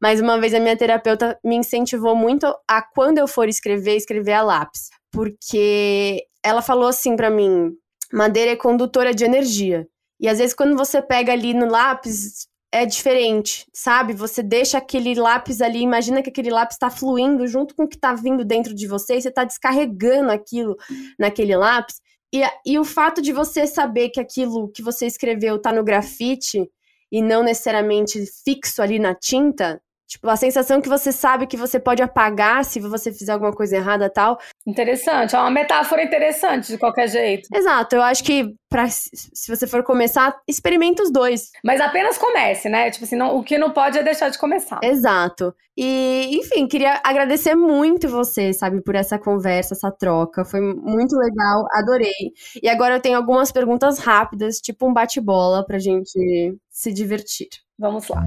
Mas 0.00 0.20
uma 0.20 0.38
vez 0.38 0.52
a 0.52 0.60
minha 0.60 0.76
terapeuta 0.76 1.38
me 1.44 1.56
incentivou 1.56 2.14
muito 2.14 2.46
a 2.68 2.82
quando 2.82 3.18
eu 3.18 3.26
for 3.26 3.48
escrever, 3.48 3.96
escrever 3.96 4.32
a 4.32 4.42
lápis. 4.42 4.90
Porque 5.10 6.24
ela 6.44 6.60
falou 6.60 6.88
assim 6.88 7.16
para 7.16 7.30
mim: 7.30 7.70
madeira 8.12 8.50
é 8.50 8.56
condutora 8.56 9.14
de 9.14 9.24
energia. 9.24 9.86
E 10.24 10.28
às 10.28 10.38
vezes, 10.38 10.54
quando 10.54 10.74
você 10.74 11.02
pega 11.02 11.34
ali 11.34 11.52
no 11.52 11.66
lápis, 11.66 12.48
é 12.72 12.86
diferente, 12.86 13.66
sabe? 13.74 14.14
Você 14.14 14.42
deixa 14.42 14.78
aquele 14.78 15.14
lápis 15.14 15.60
ali, 15.60 15.80
imagina 15.80 16.22
que 16.22 16.30
aquele 16.30 16.48
lápis 16.48 16.76
está 16.76 16.88
fluindo 16.88 17.46
junto 17.46 17.74
com 17.74 17.84
o 17.84 17.86
que 17.86 17.96
está 17.96 18.14
vindo 18.14 18.42
dentro 18.42 18.74
de 18.74 18.86
você, 18.86 19.16
e 19.16 19.20
você 19.20 19.28
está 19.28 19.44
descarregando 19.44 20.30
aquilo 20.32 20.78
naquele 21.18 21.54
lápis. 21.54 22.00
E, 22.32 22.42
e 22.64 22.78
o 22.78 22.86
fato 22.86 23.20
de 23.20 23.34
você 23.34 23.66
saber 23.66 24.08
que 24.08 24.18
aquilo 24.18 24.72
que 24.72 24.80
você 24.80 25.04
escreveu 25.04 25.56
está 25.56 25.70
no 25.70 25.84
grafite 25.84 26.70
e 27.12 27.20
não 27.20 27.42
necessariamente 27.42 28.24
fixo 28.46 28.80
ali 28.80 28.98
na 28.98 29.14
tinta, 29.14 29.78
Tipo, 30.14 30.28
a 30.28 30.36
sensação 30.36 30.80
que 30.80 30.88
você 30.88 31.10
sabe 31.10 31.44
que 31.44 31.56
você 31.56 31.80
pode 31.80 32.00
apagar 32.00 32.64
se 32.64 32.78
você 32.78 33.12
fizer 33.12 33.32
alguma 33.32 33.52
coisa 33.52 33.74
errada 33.74 34.08
tal. 34.08 34.38
Interessante, 34.64 35.34
é 35.34 35.38
uma 35.40 35.50
metáfora 35.50 36.04
interessante 36.04 36.68
de 36.68 36.78
qualquer 36.78 37.08
jeito. 37.08 37.48
Exato, 37.52 37.96
eu 37.96 38.02
acho 38.02 38.22
que 38.22 38.54
pra, 38.70 38.86
se 38.88 39.48
você 39.48 39.66
for 39.66 39.82
começar, 39.82 40.36
experimenta 40.46 41.02
os 41.02 41.10
dois. 41.10 41.50
Mas 41.64 41.80
apenas 41.80 42.16
comece, 42.16 42.68
né? 42.68 42.92
Tipo 42.92 43.04
assim, 43.06 43.16
não, 43.16 43.36
o 43.36 43.42
que 43.42 43.58
não 43.58 43.72
pode 43.72 43.98
é 43.98 44.04
deixar 44.04 44.28
de 44.28 44.38
começar. 44.38 44.78
Exato. 44.84 45.52
E, 45.76 46.38
enfim, 46.38 46.68
queria 46.68 47.00
agradecer 47.02 47.56
muito 47.56 48.08
você, 48.08 48.52
sabe, 48.52 48.80
por 48.84 48.94
essa 48.94 49.18
conversa, 49.18 49.74
essa 49.74 49.90
troca. 49.90 50.44
Foi 50.44 50.60
muito 50.60 51.16
legal, 51.16 51.64
adorei. 51.72 52.30
E 52.62 52.68
agora 52.68 52.94
eu 52.94 53.00
tenho 53.00 53.16
algumas 53.16 53.50
perguntas 53.50 53.98
rápidas, 53.98 54.58
tipo 54.58 54.88
um 54.88 54.92
bate-bola 54.92 55.66
pra 55.66 55.80
gente 55.80 56.56
se 56.70 56.92
divertir. 56.92 57.48
Vamos 57.76 58.06
lá 58.06 58.22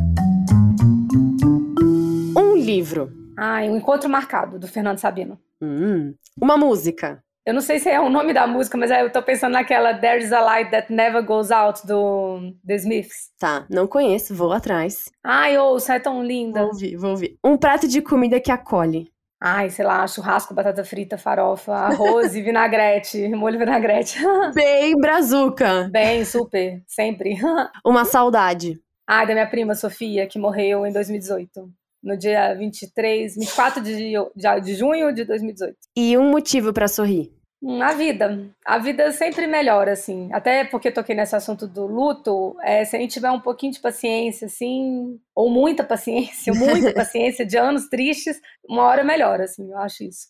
livro? 2.68 3.12
Ah, 3.38 3.62
Um 3.62 3.78
Encontro 3.78 4.10
Marcado, 4.10 4.60
do 4.60 4.68
Fernando 4.68 4.98
Sabino. 4.98 5.40
Hum, 5.62 6.14
uma 6.40 6.58
música. 6.58 7.24
Eu 7.46 7.54
não 7.54 7.62
sei 7.62 7.80
se 7.80 7.90
é 7.90 7.98
o 7.98 8.10
nome 8.10 8.34
da 8.34 8.46
música, 8.46 8.78
mas 8.78 8.92
é, 8.92 9.02
eu 9.02 9.10
tô 9.10 9.24
pensando 9.24 9.54
naquela 9.54 9.94
There's 9.94 10.34
a 10.34 10.42
Light 10.42 10.70
That 10.70 10.92
Never 10.92 11.24
Goes 11.24 11.50
Out, 11.50 11.88
do 11.88 12.54
The 12.68 12.76
Smiths. 12.76 13.30
Tá, 13.40 13.66
não 13.70 13.88
conheço, 13.88 14.36
vou 14.36 14.52
atrás. 14.52 15.10
Ai, 15.24 15.58
ouça, 15.58 15.96
é 15.96 16.00
tão 16.00 16.22
linda. 16.22 16.60
Vou 16.60 16.72
ouvir, 16.72 16.98
vou 16.98 17.12
ouvir. 17.12 17.38
Um 17.42 17.56
prato 17.56 17.88
de 17.88 18.02
comida 18.02 18.38
que 18.42 18.52
acolhe. 18.52 19.10
Ai, 19.42 19.70
sei 19.70 19.86
lá, 19.86 20.06
churrasco, 20.06 20.54
batata 20.54 20.84
frita, 20.84 21.18
farofa, 21.18 21.72
arroz 21.72 22.36
e 22.36 22.42
vinagrete, 22.42 23.30
molho 23.34 23.58
vinagrete. 23.58 24.20
Bem 24.54 24.98
brazuca. 24.98 25.88
Bem, 25.90 26.26
super, 26.26 26.84
sempre. 26.86 27.38
Uma 27.86 28.04
saudade. 28.04 28.78
Ai, 29.08 29.26
da 29.26 29.34
minha 29.34 29.48
prima 29.48 29.74
Sofia, 29.74 30.28
que 30.28 30.38
morreu 30.38 30.86
em 30.86 30.92
2018 30.92 31.72
no 32.04 32.18
dia 32.18 32.54
23, 32.54 33.36
24 33.36 33.82
de, 33.82 33.96
de, 33.96 34.62
de 34.62 34.76
junho 34.76 35.14
de 35.14 35.26
2018. 35.26 35.76
E 35.96 36.18
um 36.18 36.30
motivo 36.30 36.74
para 36.74 36.88
sorrir? 36.88 37.32
Hum, 37.62 37.82
a 37.82 37.94
vida. 37.94 38.50
A 38.66 38.78
vida 38.78 39.12
sempre 39.12 39.48
melhora, 39.48 39.94
assim. 39.94 40.30
Até 40.32 40.64
porque 40.64 40.92
toquei 40.92 41.16
nesse 41.16 41.36
assunto 41.36 41.68
do 41.68 41.88
luto, 41.88 42.56
é, 42.62 42.86
se 42.86 42.96
a 42.96 43.00
gente 43.00 43.14
tiver 43.14 43.32
um 43.32 43.40
pouquinho 43.40 43.72
de 43.72 43.80
paciência, 43.80 44.46
assim, 44.46 45.20
ou 45.36 45.50
muita 45.50 45.84
paciência, 45.84 46.54
muita 46.56 46.94
paciência 46.94 47.46
de 47.46 47.58
anos 47.58 47.88
tristes, 47.90 48.40
uma 48.70 48.84
hora 48.84 49.04
melhora, 49.04 49.46
assim, 49.46 49.72
eu 49.72 49.78
acho 49.80 50.04
isso. 50.04 50.28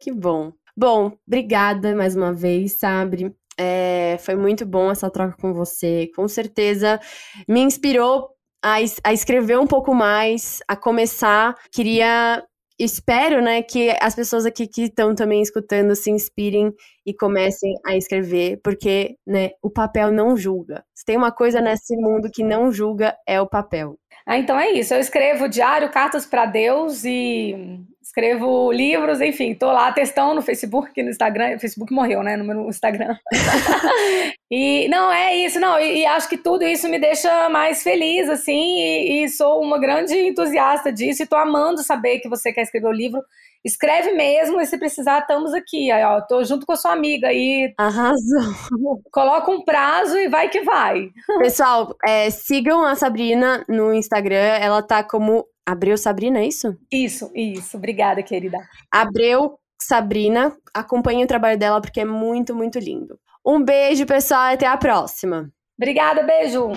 Que 0.00 0.10
bom. 0.10 0.52
Bom, 0.76 1.12
obrigada 1.26 1.94
mais 1.94 2.16
uma 2.16 2.32
vez, 2.32 2.78
Sabre. 2.78 3.34
É, 3.58 4.16
foi 4.20 4.34
muito 4.34 4.64
bom 4.64 4.90
essa 4.90 5.10
troca 5.10 5.36
com 5.38 5.52
você. 5.52 6.10
Com 6.16 6.26
certeza 6.26 6.98
me 7.46 7.60
inspirou 7.60 8.30
a, 8.62 8.76
a 9.04 9.12
escrever 9.12 9.58
um 9.58 9.66
pouco 9.66 9.94
mais, 9.94 10.60
a 10.68 10.76
começar. 10.76 11.54
Queria 11.72 12.42
espero, 12.80 13.42
né, 13.42 13.62
que 13.62 13.94
as 14.00 14.14
pessoas 14.14 14.46
aqui 14.46 14.66
que 14.66 14.84
estão 14.84 15.14
também 15.14 15.42
escutando 15.42 15.94
se 15.94 16.10
inspirem 16.10 16.72
e 17.04 17.12
comecem 17.12 17.74
a 17.84 17.94
escrever, 17.94 18.58
porque, 18.64 19.16
né, 19.26 19.50
o 19.62 19.68
papel 19.68 20.10
não 20.10 20.34
julga. 20.34 20.82
Se 20.94 21.04
tem 21.04 21.16
uma 21.16 21.30
coisa 21.30 21.60
nesse 21.60 21.94
mundo 21.94 22.30
que 22.32 22.42
não 22.42 22.72
julga 22.72 23.14
é 23.26 23.38
o 23.38 23.46
papel. 23.46 23.98
Ah, 24.26 24.38
então 24.38 24.58
é 24.58 24.70
isso. 24.72 24.94
Eu 24.94 25.00
escrevo 25.00 25.48
diário, 25.48 25.90
cartas 25.90 26.24
para 26.24 26.46
Deus 26.46 27.04
e 27.04 27.84
escrevo 28.02 28.72
livros, 28.72 29.20
enfim, 29.20 29.54
tô 29.54 29.70
lá 29.70 29.92
testando 29.92 30.34
no 30.34 30.42
Facebook, 30.42 31.02
no 31.02 31.10
Instagram, 31.10 31.56
o 31.56 31.60
Facebook 31.60 31.92
morreu, 31.92 32.22
né, 32.22 32.36
no 32.36 32.44
meu 32.44 32.68
Instagram. 32.68 33.16
e 34.50 34.88
não 34.88 35.12
é 35.12 35.36
isso, 35.36 35.60
não, 35.60 35.78
e, 35.78 36.00
e, 36.00 36.06
acho 36.06 36.28
que 36.28 36.38
tudo 36.38 36.64
isso 36.64 36.88
me 36.88 36.98
deixa 36.98 37.48
mais 37.48 37.82
feliz, 37.82 38.28
assim, 38.28 38.78
e, 38.80 39.24
e, 39.24 39.28
sou 39.28 39.62
uma 39.62 39.78
grande 39.78 40.14
entusiasta 40.14 40.90
disso, 40.90 41.22
e 41.22 41.26
tô 41.26 41.36
amando 41.36 41.82
saber 41.82 42.20
que 42.20 42.28
você 42.28 42.52
quer 42.52 42.62
escrever 42.62 42.88
o 42.88 42.92
livro. 42.92 43.20
Escreve 43.62 44.12
mesmo, 44.12 44.58
e 44.58 44.64
se 44.64 44.78
precisar, 44.78 45.18
estamos 45.18 45.52
aqui. 45.52 45.90
Aí, 45.90 46.02
ó, 46.02 46.22
tô 46.22 46.42
junto 46.44 46.64
com 46.64 46.72
a 46.72 46.76
sua 46.76 46.92
amiga 46.92 47.28
aí. 47.28 47.74
Arrasou. 47.76 48.54
Coloca 49.12 49.50
um 49.50 49.62
prazo 49.62 50.16
e 50.16 50.28
vai 50.28 50.48
que 50.48 50.62
vai. 50.62 51.10
Pessoal, 51.40 51.94
é, 52.06 52.30
sigam 52.30 52.82
a 52.82 52.94
Sabrina 52.94 53.62
no 53.68 53.92
Instagram. 53.92 54.56
Ela 54.58 54.82
tá 54.82 55.04
como 55.04 55.44
Abreu 55.70 55.96
Sabrina, 55.96 56.40
é 56.40 56.46
isso? 56.46 56.76
Isso, 56.90 57.30
isso. 57.32 57.76
Obrigada, 57.76 58.22
querida. 58.24 58.58
Abreu 58.90 59.56
Sabrina. 59.80 60.56
Acompanhe 60.74 61.22
o 61.22 61.28
trabalho 61.28 61.56
dela 61.56 61.80
porque 61.80 62.00
é 62.00 62.04
muito, 62.04 62.54
muito 62.54 62.80
lindo. 62.80 63.16
Um 63.46 63.62
beijo, 63.62 64.04
pessoal, 64.04 64.50
e 64.50 64.54
até 64.54 64.66
a 64.66 64.76
próxima. 64.76 65.48
Obrigada, 65.78 66.24
beijo! 66.24 66.72